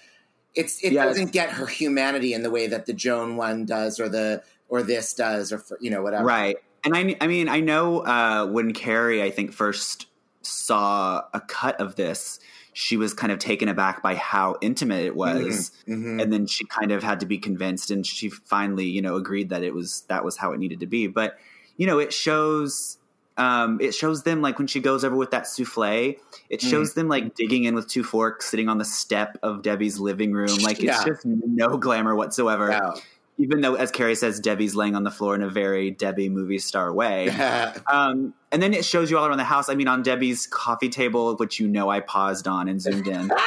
[0.55, 1.07] it's it Yes.
[1.07, 4.82] doesn't get her humanity in the way that the joan one does or the or
[4.82, 6.57] this does or for, you know whatever Right.
[6.82, 10.07] And I, I mean, I know uh, when Carrie, I think, first
[10.40, 12.40] saw a cut of this,
[12.72, 16.22] she was kind of taken aback by how intimate it was, Mhm.
[16.22, 19.51] and then she kind of had to be convinced, and she finally, you know, agreed
[19.51, 21.07] that it was that was how it needed to be.
[21.07, 21.36] But
[21.76, 22.96] you know, it shows.
[23.41, 26.14] Um, it shows them like when she goes over with that souffle.
[26.51, 29.99] It shows them like digging in with two forks, sitting on the step of Debbie's
[29.99, 30.59] living room.
[30.62, 31.05] Like it's Yeah.
[31.07, 32.95] just no glamour whatsoever Wow.
[33.38, 36.59] even though, as Carrie says, Debbie's laying on the floor in a very Debbie movie
[36.59, 37.28] star way.
[37.91, 39.68] um, and then it shows you all around the house.
[39.70, 43.30] I mean, on Debbie's coffee table, which you know I paused on and zoomed in.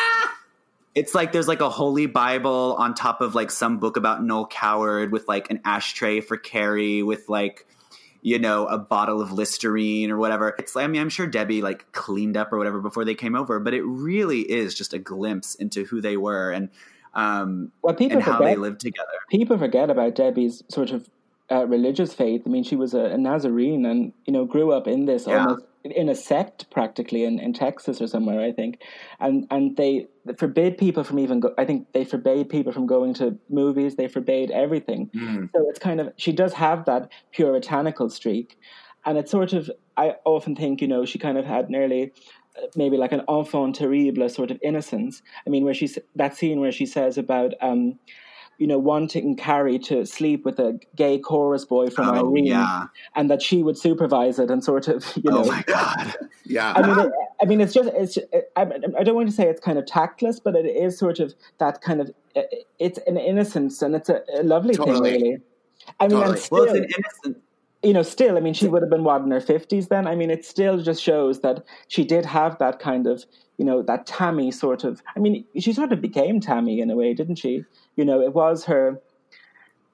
[0.96, 4.46] It's like there's like a holy Bible on top of like some book about Noel
[4.46, 7.66] Coward with like an ashtray for Carrie with like
[8.26, 10.56] you know a bottle of Listerine or whatever.
[10.58, 13.36] It's like I mean I'm sure Debbie like cleaned up or whatever before they came
[13.36, 16.70] over, but it really is just a glimpse into who they were and
[17.14, 19.10] um Well, people and how forget- they lived together.
[19.30, 21.08] people forget about Debbie's sort of
[21.52, 22.44] uh, religious faith.
[22.46, 25.44] I mean, she was a, a Nazarene and, you know, grew up in this Yeah.
[25.46, 28.82] almost in a sect practically in, in Texas or somewhere, I think.
[29.20, 30.08] And and they
[30.38, 33.96] forbid people from even go, I think they forbade people from going to movies.
[33.96, 35.10] They forbade everything.
[35.54, 38.58] So it's kind of, she does have that puritanical streak.
[39.06, 42.14] And it's sort of, I often think, you know, she kind of had nearly
[42.58, 45.22] uh, maybe like an enfant terrible sort of innocence.
[45.46, 48.00] I mean, where she's that scene where she says about, um,
[48.58, 52.86] you know, wanting Carrie to sleep with a gay chorus boy from Oh, Irene, yeah.
[53.16, 55.41] and that she would supervise it and sort of, you oh, know.
[55.43, 56.16] Oh my god.
[56.45, 56.74] Yeah.
[56.76, 58.18] I mean, it, I mean, it's just, it's.
[58.18, 58.62] It, I,
[58.97, 61.82] I don't want to say it's kind of tactless, but it is sort of that
[61.82, 62.12] kind of.
[62.80, 65.12] It's an innocence, and it's a, a lovely Totally.
[65.12, 65.38] thing, really.
[65.99, 66.38] I mean, Totally.
[66.38, 67.43] still, Well, it's an innocent
[67.84, 70.08] you know, still, I mean, she would have been what in her fifties then.
[70.08, 73.26] I mean, it still just shows that she did have that kind of,
[73.58, 75.04] you know, that Tammy sort of.
[75.16, 77.66] I mean, she sort of became Tammy in a way, didn't she?
[77.96, 79.02] You know, it was her.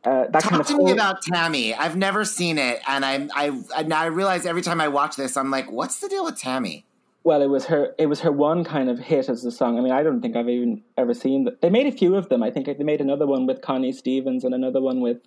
[0.03, 1.73] Uh, that Talk kind of to me about Tammy.
[1.73, 5.17] I've never seen it, and I, I, I now I realize every time I watch
[5.17, 6.85] this, I'm like, what's the deal with Tammy?
[7.25, 7.93] Well, it was her.
[7.97, 9.77] It was her one kind of hit as a song.
[9.77, 11.61] I mean, I don't think I've even ever seen that.
[11.61, 12.41] They made a few of them.
[12.41, 15.17] I think they made another one with Connie Stevens and another one with,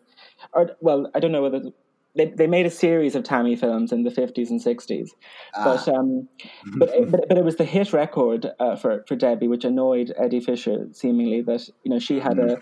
[0.54, 1.70] or well, I don't know whether
[2.14, 5.14] they they made a series of Tammy films in the fifties and sixties.
[5.54, 6.28] But um,
[6.76, 10.40] but, but but it was the hit record uh, for for Debbie, which annoyed Eddie
[10.40, 12.58] Fisher seemingly that you know she had a.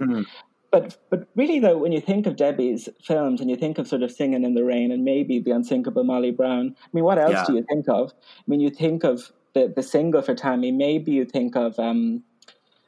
[0.72, 4.02] But but really though, when you think of Debbie's films and you think of sort
[4.04, 7.32] of Singing in the Rain and maybe the unsinkable Molly Brown, I mean, what else
[7.32, 7.44] Yeah.
[7.44, 8.12] do you think of?
[8.38, 10.70] I mean, you think of the the single for Tammy.
[10.70, 12.22] Maybe you think of um,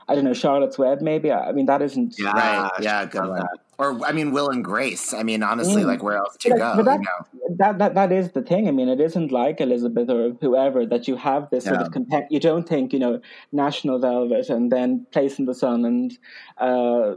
[0.09, 1.01] I don't know, Charlotte's Web.
[1.01, 2.27] Maybe I mean that isn't Yeah.
[2.31, 2.71] right?
[2.71, 3.43] Ah, Yeah, good one.
[3.83, 5.13] Or I mean, Will and Grace.
[5.13, 5.87] I mean, honestly, Mm.
[5.93, 6.73] like where else to But- go?
[6.77, 7.57] but that, you know?
[7.59, 8.69] that that that is the thing.
[8.69, 12.27] I mean, it isn't like Elizabeth or whoever that you have this sort of content.
[12.31, 13.21] You don't think you know
[13.51, 16.17] National Velvet and then Place in the Sun and
[16.59, 17.15] uh,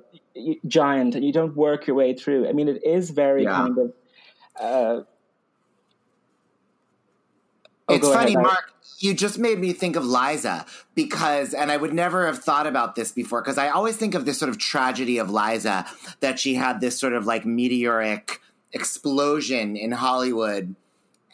[0.67, 2.47] Giant, and you don't work your way through.
[2.49, 3.51] I mean, it is very Yeah.
[3.61, 3.93] kind of.
[4.59, 5.01] Uh,
[7.87, 8.71] Oh, it's go ahead, funny, Mark.
[8.99, 10.65] You just made me think of Liza
[10.95, 14.25] because, and I would never have thought about this before because I always think of
[14.25, 15.85] this sort of tragedy of Liza
[16.21, 20.75] that she had this sort of like meteoric explosion in Hollywood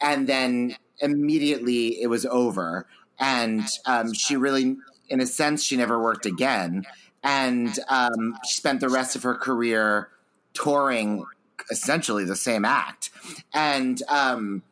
[0.02, 2.86] and then immediately it was over.
[3.18, 4.76] And um, she really,
[5.08, 6.84] in a sense, she never worked again.
[7.22, 10.08] And um, she spent the rest of her career
[10.54, 11.24] touring
[11.70, 13.10] essentially the same act.
[13.54, 14.62] And, um,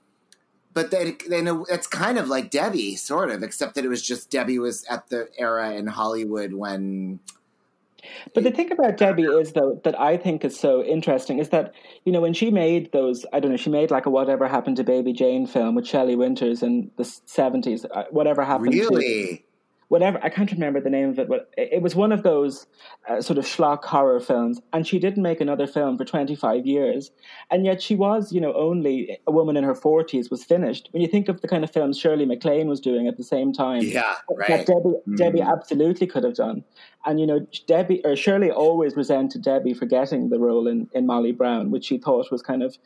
[0.73, 4.31] but then, then it's kind of like Debbie, sort of, except that it was just
[4.31, 7.21] Debbie was at the era in Hollywood when
[8.35, 11.75] But the thing about Debbie is, though, that I think is so interesting is that,
[12.05, 14.77] you know, when she made those, I don't know, she made like a Whatever Happened
[14.77, 17.85] to Baby Jane film with Shelley Winters in the 70s.
[17.93, 19.39] uh, Whatever happened to.
[19.91, 22.69] Whatever I can't remember the name of it, but it was one of those
[23.09, 24.61] uh, sort of schlock horror films.
[24.73, 27.11] And she didn't make another film for 25 years,
[27.51, 30.89] and yet she was, you know, only a woman in her 40s was finished.
[30.93, 33.53] When you think of the kind of films Shirley MacLaine was doing at the same
[33.53, 34.67] time, Yeah, that right.
[34.67, 36.63] Debbie Debbie absolutely could have done.
[37.05, 41.05] And you know, Debbie or Shirley always resented Debbie for getting the role in in
[41.05, 42.79] Molly Brown, which she thought was kind of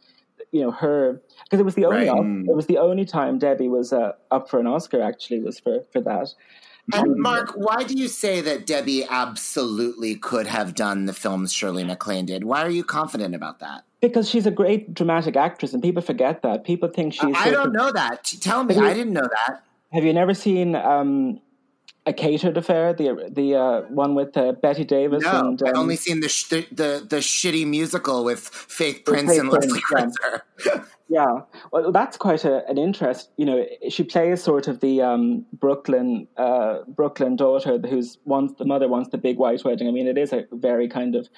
[0.52, 2.46] you know her because it was the only Right.
[2.48, 5.84] it was the only time Debbie was uh, up for an Oscar actually was for
[5.92, 6.28] for that.
[6.92, 11.84] And Mark, why do you say that Debbie absolutely could have done the films Shirley
[11.84, 12.44] MacLaine did?
[12.44, 13.84] Why are you confident about that?
[14.00, 16.64] Because she's a great dramatic actress, and people forget that.
[16.64, 17.34] People think she's.
[17.34, 18.24] I don't know that.
[18.40, 19.64] Tell me, I didn't know that.
[19.92, 21.40] Have you never seen um,
[22.06, 22.92] a catered affair?
[22.92, 26.28] The the uh, one with uh, Bette Davis No, and um, I've only seen the,
[26.28, 30.12] sh- the the the shitty musical with Faith Prince Faith and Prince, Leslie
[30.66, 30.84] yeah.
[31.08, 31.40] Yeah.
[31.70, 33.30] Well, that's quite a, an interest.
[33.36, 38.64] You know, she plays sort of the um, Brooklyn uh, Brooklyn daughter who's wants the
[38.64, 39.86] mother wants the big white wedding.
[39.86, 41.28] I mean, it is a very kind of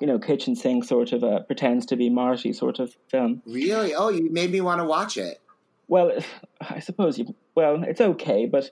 [0.00, 3.42] you know kitchen sink sort of a pretends to be Marty sort of film.
[3.46, 3.94] really?
[3.94, 5.40] Oh, you made me want to watch it.
[5.88, 6.12] Well,
[6.60, 7.34] I suppose you.
[7.54, 8.70] Well, it's okay, but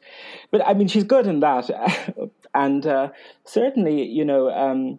[0.50, 1.70] but I mean, she's good in that,
[2.54, 3.08] and uh,
[3.44, 4.98] certainly, you know, um,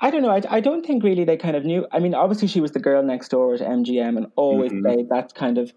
[0.00, 0.30] I don't know.
[0.30, 1.86] I, I don't think really they kind of knew.
[1.90, 5.34] I mean, obviously, she was the girl next door at MGM, and always played that
[5.34, 5.72] kind of.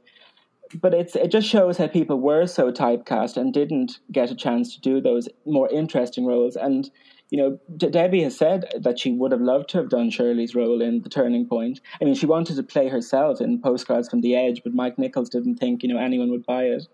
[0.82, 4.76] But it's it just shows how people were so typecast and didn't get a chance
[4.76, 6.58] to do those more interesting roles.
[6.58, 6.92] And
[7.30, 10.56] you know, De- Debbie has said that she would have loved to have done Shirley's
[10.56, 11.82] role in The Turning Point.
[12.02, 15.30] I mean, she wanted to play herself in Postcards from the Edge, but Mike Nichols
[15.30, 16.88] didn't think you know anyone would buy it.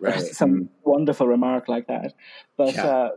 [0.00, 0.20] Right.
[0.40, 2.14] Some wonderful remark like that.
[2.56, 2.86] But Yeah.
[2.86, 3.10] uh,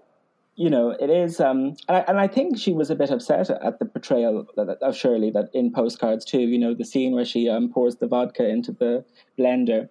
[0.55, 3.49] you know, it is, um, and, I, and I think she was a bit upset
[3.49, 4.45] at the portrayal
[4.81, 6.41] of Shirley that in postcards too.
[6.41, 9.03] You know, the scene where she um, pours the vodka into the
[9.39, 9.87] blender,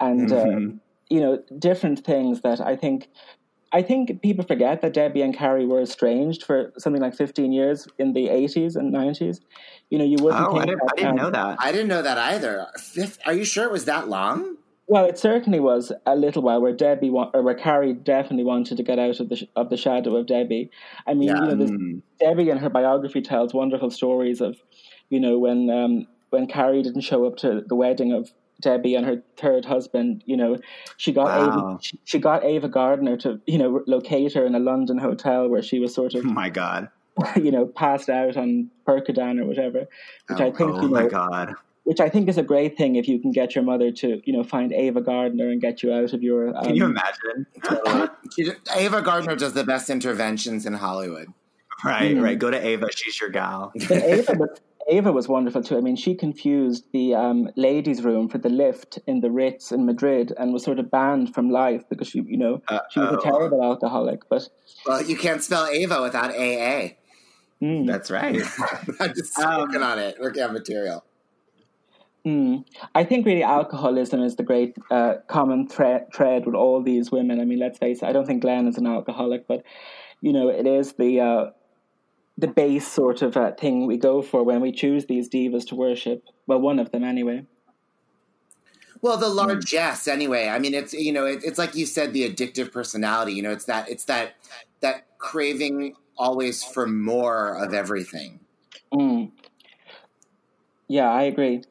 [0.00, 0.68] and Mm-hmm.
[0.68, 3.08] uh, you know, different things that I think.
[3.72, 7.88] I think people forget that Debbie and Carrie were estranged for something like 15 years
[7.98, 9.40] in the 80s and 90s.
[9.90, 11.56] You know, you wouldn't Oh, think I didn't, that, I didn't know that.
[11.60, 12.66] I didn't know that either.
[12.78, 14.56] Fifth, are you sure it was that long?
[14.88, 18.76] Well, it certainly was a little while where Debbie wa- or where Carrie definitely wanted
[18.76, 20.70] to get out of the sh- of the shadow of Debbie.
[21.06, 21.36] I mean, Yeah.
[21.36, 22.02] you know, this, Mm.
[22.20, 24.56] Debbie in her biography tells wonderful stories of,
[25.08, 28.30] you know, when um, when Carrie didn't show up to the wedding of
[28.62, 30.22] Debbie and her third husband.
[30.26, 30.58] You know,
[30.96, 31.70] she got Wow.
[31.72, 35.48] Ava, she, she got Ava Gardner to you know locate her in a London hotel
[35.48, 36.88] where she was sort of Oh my god.
[37.36, 39.80] you know passed out on Percodan or whatever,
[40.30, 41.54] which I think Oh you my know god.
[41.84, 44.32] which I think is a great thing if you can get your mother to, you
[44.32, 46.56] know, find Ava Gardner and get you out of your.
[46.56, 47.46] Um, Can you imagine?
[48.34, 51.28] She- Ava Gardner does the best interventions in Hollywood.
[51.84, 52.22] Right, Mm.
[52.22, 52.38] right.
[52.38, 52.86] Go to Ava.
[52.94, 53.72] She's your gal.
[53.88, 54.48] But Ava, was,
[54.88, 55.76] Ava was wonderful too.
[55.76, 59.86] I mean, she confused the um, ladies' room for the lift in the Ritz in
[59.86, 62.60] Madrid and was sort of banned from life because she, you know,
[62.90, 64.28] she was a terrible alcoholic.
[64.28, 64.48] But
[64.86, 66.96] Well, you can't spell Ava without AA.
[67.62, 68.36] mm, That's right.
[69.00, 70.16] I'm just Um, working on it.
[70.20, 71.04] Working on material.
[72.26, 72.64] mm.
[72.94, 77.40] I think really alcoholism is the great uh, common thread thread with all these women.
[77.40, 78.06] I mean, let's face it.
[78.06, 79.62] I don't think Glenn is an alcoholic, but
[80.20, 81.20] you know, it is the.
[81.20, 81.44] Uh,
[82.42, 85.76] the base sort of uh, thing we go for when we choose these divas to
[85.76, 86.24] worship.
[86.48, 87.46] Well, one of them anyway.
[89.00, 90.48] Well, the largesse, anyway.
[90.48, 93.32] I mean, it's you know, it, it's like you said, the addictive personality.
[93.32, 94.34] You know, it's that it's that
[94.80, 98.40] that craving always for more of everything.
[98.92, 99.30] Mm.
[100.88, 101.62] Yeah, I agree.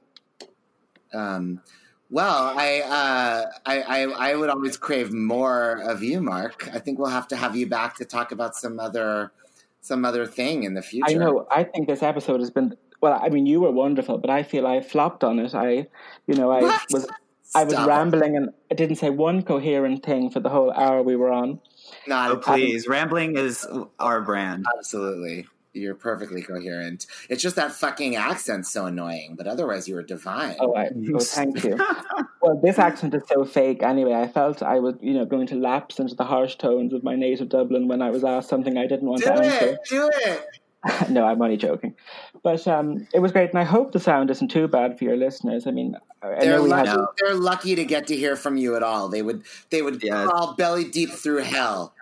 [1.13, 1.61] Um,
[2.09, 6.69] well, I, uh, I, I I would always crave more of you, Mark.
[6.73, 9.33] I think we'll have to have you back to talk about some other
[9.81, 11.05] some other thing in the future.
[11.09, 11.47] I know.
[11.51, 12.75] I think this episode has been.
[13.01, 15.55] Well, I mean, you were wonderful, but I feel I flopped on it.
[15.55, 15.87] I,
[16.27, 16.81] you know, I What?
[16.91, 17.07] was,
[17.55, 17.89] I was Stop it.
[17.89, 21.59] rambling and I didn't say one coherent thing for the whole hour we were on.
[22.07, 22.87] No, Oh, please.
[22.87, 23.67] Rambling is
[23.99, 24.65] our brand.
[24.77, 25.47] Absolutely.
[25.73, 27.07] You're perfectly coherent.
[27.29, 30.57] It's just that fucking accent's so annoying, but otherwise you were divine.
[30.59, 31.77] Oh, I, oh thank you.
[32.41, 33.81] well, this accent is so fake.
[33.81, 37.03] Anyway, I felt I was, you know, going to lapse into the harsh tones of
[37.03, 39.65] my native Dublin when I was asked something I didn't want do to answer.
[39.65, 39.79] it!
[39.89, 40.47] Do it!
[41.09, 41.95] no, I'm only joking.
[42.43, 45.15] But um, it was great, and I hope the sound isn't too bad for your
[45.15, 45.67] listeners.
[45.67, 46.99] I mean, I They're know we lucky, had.
[47.21, 49.07] they're lucky to get to hear from you at all.
[49.07, 50.27] They would they would Yes.
[50.27, 51.93] crawl belly deep through hell.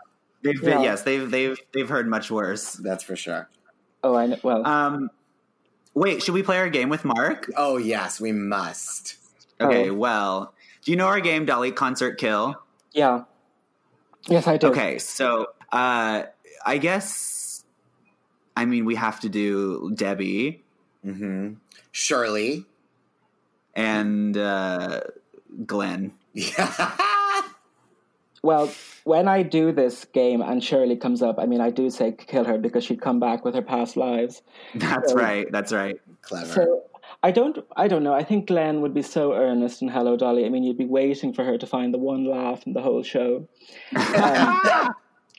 [0.41, 0.81] They've Yeah.
[0.81, 2.73] yes, they've they've they've heard much worse.
[2.73, 3.49] That's for sure.
[4.03, 4.37] Oh, I know.
[4.43, 5.09] Well, Um,
[5.93, 7.49] wait, should we play our game with Mark?
[7.57, 9.15] Oh yes, we must.
[9.61, 9.93] Okay, Oh.
[9.93, 12.55] well, do you know our game, Dolly Concert Kill?
[12.93, 13.23] yeah.
[14.27, 14.67] Yes, I do.
[14.67, 16.23] Okay, so uh,
[16.65, 17.63] I guess,
[18.55, 20.63] I mean, we have to do Debbie
[21.03, 21.53] hmm
[21.91, 22.65] Shirley.
[23.73, 25.01] and uh,
[25.65, 26.13] Glenn.
[26.33, 26.95] Yeah.
[28.43, 28.71] Well,
[29.03, 32.45] when I do this game and Shirley comes up, I mean, I do say kill
[32.45, 34.41] her because she'd come back with her past lives.
[34.75, 35.15] That's Oh.
[35.15, 35.51] right.
[35.51, 35.99] That's right.
[36.21, 36.45] Clever.
[36.53, 36.83] So
[37.21, 38.13] I don't, I don't know.
[38.13, 40.45] I think Glenn would be so earnest in Hello Dolly.
[40.45, 43.03] I mean, you'd be waiting for her to find the one laugh in the whole
[43.03, 43.47] show.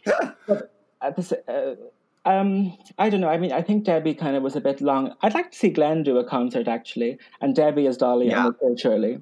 [0.06, 0.72] Um, but
[1.02, 1.74] at the, s- uh,
[2.28, 3.28] um, I don't know.
[3.28, 5.14] I mean, I think Debbie kind of was a bit long.
[5.22, 8.46] I'd like to see Glenn do a concert actually, and Debbie as Dolly Yeah.
[8.46, 9.20] and Kill Shirley.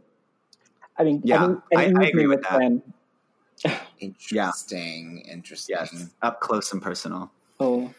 [0.96, 2.58] I mean, Yeah, I- an I evening agree with that.
[2.58, 2.82] Glenn.
[4.00, 5.24] interesting.
[5.30, 5.76] Interesting.
[5.78, 7.30] Yes, up close and personal.
[7.60, 7.92] Oh.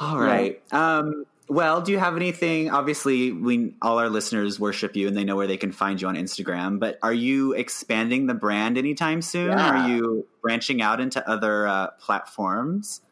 [0.00, 0.60] All right.
[0.72, 2.70] Um, well, do you have anything?
[2.70, 6.08] Obviously, we all our listeners worship you and they know where they can find you
[6.08, 6.78] on Instagram.
[6.78, 9.50] But are you expanding the brand anytime soon?
[9.50, 9.70] Yeah.
[9.70, 13.02] Are you branching out into other uh, platforms?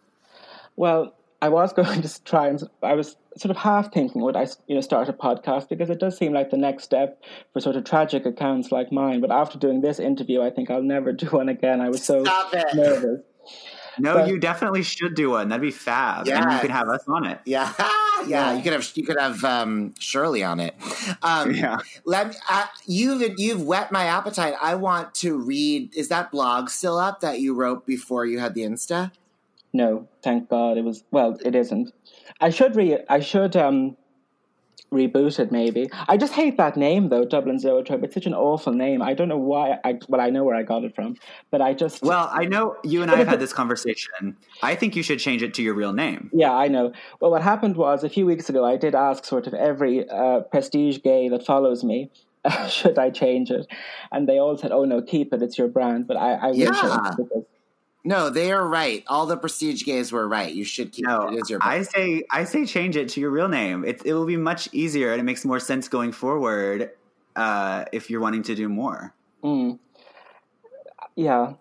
[0.77, 4.47] Well, I was going to try and I was sort of half thinking would I,
[4.67, 7.23] you know, start a podcast because it does seem like the next step
[7.53, 9.21] for sort of tragic accounts like mine.
[9.21, 11.81] But after doing this interview, I think I'll never do one again.
[11.81, 12.25] I was so
[12.75, 13.21] nervous.
[13.99, 15.49] No, But- you definitely should do one.
[15.49, 16.61] That'd be fab, and you Yes.
[16.63, 17.39] can have us on it.
[17.47, 17.73] Yeah,
[18.27, 18.53] yeah.
[18.55, 20.75] You could have you could have um, Shirley on it.
[21.23, 21.79] Um, Yeah.
[22.05, 24.55] Let me, uh, you've you've whet my appetite.
[24.61, 25.95] I want to read.
[25.97, 29.11] Is that blog still up that you wrote before you had the Insta?
[29.73, 31.05] No, thank God it was.
[31.11, 31.93] Well, it isn't.
[32.41, 32.99] I should re.
[33.09, 33.97] I should um
[34.93, 35.53] reboot it.
[35.53, 35.89] Maybe.
[36.09, 38.03] I just hate that name though, Dublin Zoetrope.
[38.03, 39.03] It's such an awful name.
[39.03, 39.79] I don't know why.
[39.85, 41.17] I well, I know where I got it from,
[41.51, 42.03] but I just.
[42.03, 44.37] Well, I know you and I have had this conversation.
[44.63, 46.31] I think you should change it to your real name.
[46.33, 46.93] Yeah, I know.
[47.21, 50.41] Well, what happened was a few weeks ago, I did ask sort of every uh,
[50.41, 52.11] prestige gay that follows me,
[52.69, 53.67] should I change it?
[54.11, 56.07] And they all said, oh no, keep it, it's your brand.
[56.07, 56.71] But I, I Yeah.
[57.17, 57.45] because
[58.03, 59.05] No, they are right.
[59.09, 60.53] All the prestige gays were right.
[60.53, 61.59] You should keep No, it as your.
[61.63, 63.85] I say I say change it to your real name.
[63.85, 66.91] It it will be much easier and it makes more sense going forward
[67.37, 69.15] uh, if you're wanting to do more.
[69.45, 69.79] Mm.
[71.15, 71.55] Yeah.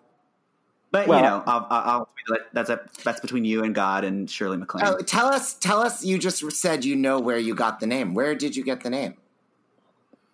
[0.92, 2.08] But Well- you know, I'll, I'll, I'll
[2.52, 4.84] that's a that's between you and God and Shirley MacLaine.
[4.86, 6.04] Oh, tell us, tell us.
[6.04, 8.14] You just said you know where you got the name.
[8.14, 9.14] Where did you get the name?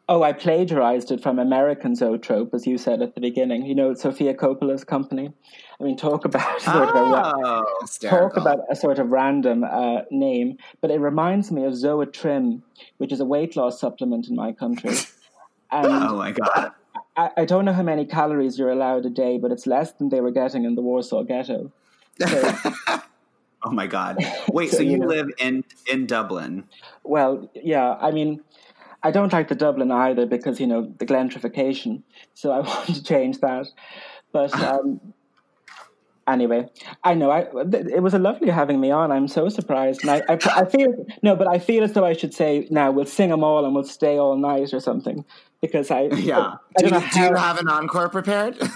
[0.09, 3.67] Oh, I plagiarized it from American Zoetrope, as you said at the beginning.
[3.67, 5.33] You know, Sofia Coppola's company.
[5.81, 7.65] I mean, talk about sort of a oh,
[8.03, 12.63] talk about a sort of random uh, name, but it reminds me of Zotrim,
[12.99, 14.95] which is a weight loss supplement in my country.
[15.73, 16.71] And oh my God!
[17.17, 20.11] I, I don't know how many calories you're allowed a day, but it's less than
[20.11, 21.73] they were getting in the Warsaw Ghetto.
[22.21, 22.53] So,
[23.65, 24.19] Oh my God!
[24.53, 25.07] Wait, So, so you you know.
[25.09, 26.69] live in in Dublin?
[27.03, 28.41] well, yeah, I mean,
[29.03, 32.03] I don't like the Dublin either because you know the gentrification.
[32.35, 33.67] So I want to change that.
[34.33, 35.01] But um,
[36.27, 36.69] anyway,
[37.05, 39.13] I know I, it was a lovely having me on.
[39.13, 42.13] I'm so surprised, and I, I, I feel no, but I feel as though I
[42.13, 45.25] should say now we'll sing them all and we'll stay all night or something
[45.61, 46.55] because I Yeah.
[46.79, 48.59] I Do you, do you have an encore prepared?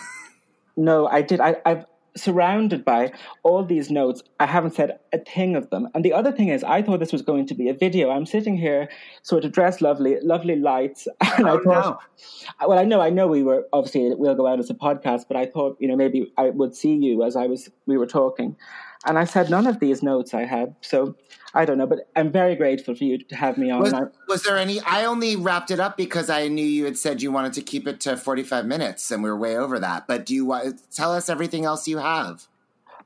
[0.76, 1.40] No, I did.
[1.40, 1.84] I, I've
[2.16, 4.22] surrounded by all these notes.
[4.38, 5.88] I haven't said a thing of them.
[5.94, 8.10] And the other thing is, I thought this was going to be a video.
[8.10, 8.88] I'm sitting here,
[9.22, 11.06] sort of dressed lovely, lovely lights,
[11.36, 12.00] and I Oh, thought,
[12.66, 15.36] well, I know, I know, we were obviously we'll go out as a podcast, but
[15.36, 18.56] I thought, you know, maybe I would see you as I was we were talking,
[19.06, 20.74] and I said none of these notes I had.
[20.80, 21.16] So
[21.54, 23.82] I don't know, but I'm very grateful for you to have me on.
[23.82, 23.94] was,
[24.28, 24.80] was there any?
[24.80, 27.88] I only wrapped it up because I knew you had said you wanted to keep
[27.88, 30.06] it to forty-five minutes, and we are way over that.
[30.06, 32.46] But do you want to tell us everything else you have?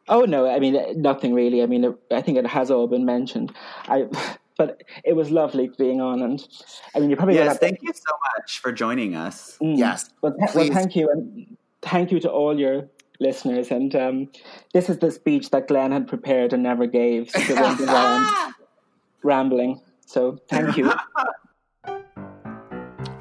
[0.08, 1.62] Oh no, I mean nothing really.
[1.62, 3.54] I mean, I think it has all been mentioned.
[3.88, 4.06] I,
[4.58, 6.46] but it was lovely being on, and
[6.94, 9.56] I mean, you probably Yes, have thank you so much for joining us.
[9.62, 9.78] Mm.
[9.78, 12.88] Yes, Well, th- well, thank you, and thank you to all your
[13.20, 13.70] listeners.
[13.70, 14.28] And um,
[14.72, 17.30] this is the speech that Glenn had prepared and never gave.
[17.30, 18.52] So there won't be rambling-
[19.22, 19.80] rambling.
[20.06, 20.92] So thank you.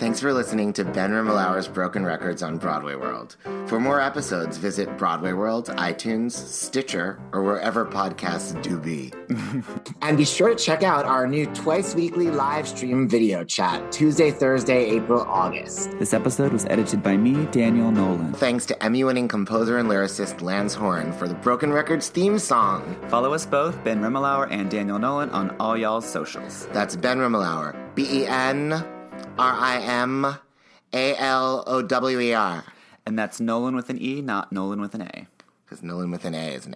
[0.03, 3.37] Thanks for listening to Ben Rimalower's Broken Records on Broadway World.
[3.67, 9.13] For more episodes, visit Broadway World, iTunes, Stitcher, or wherever podcasts do be.
[10.01, 14.29] and be sure to check out our new twice weekly live stream video chat, Tuesday,
[14.29, 15.97] Thursday, April, August.
[15.99, 18.33] This episode was edited by me, Daniel Nolen.
[18.33, 22.97] Thanks to Emmy winning composer and lyricist Lance Horne for the Broken Records theme song.
[23.07, 26.67] Follow us both, Ben Rimalower and Daniel Nolen, on all y'all's socials.
[26.73, 27.73] That's Ben Rimalower.
[27.95, 28.83] B E N
[29.37, 30.25] R I M
[30.93, 32.63] A L O W E R.
[33.05, 35.27] And that's Nolen with an E, not Nolan with an A.
[35.65, 36.75] Because Nolan with an A, is an?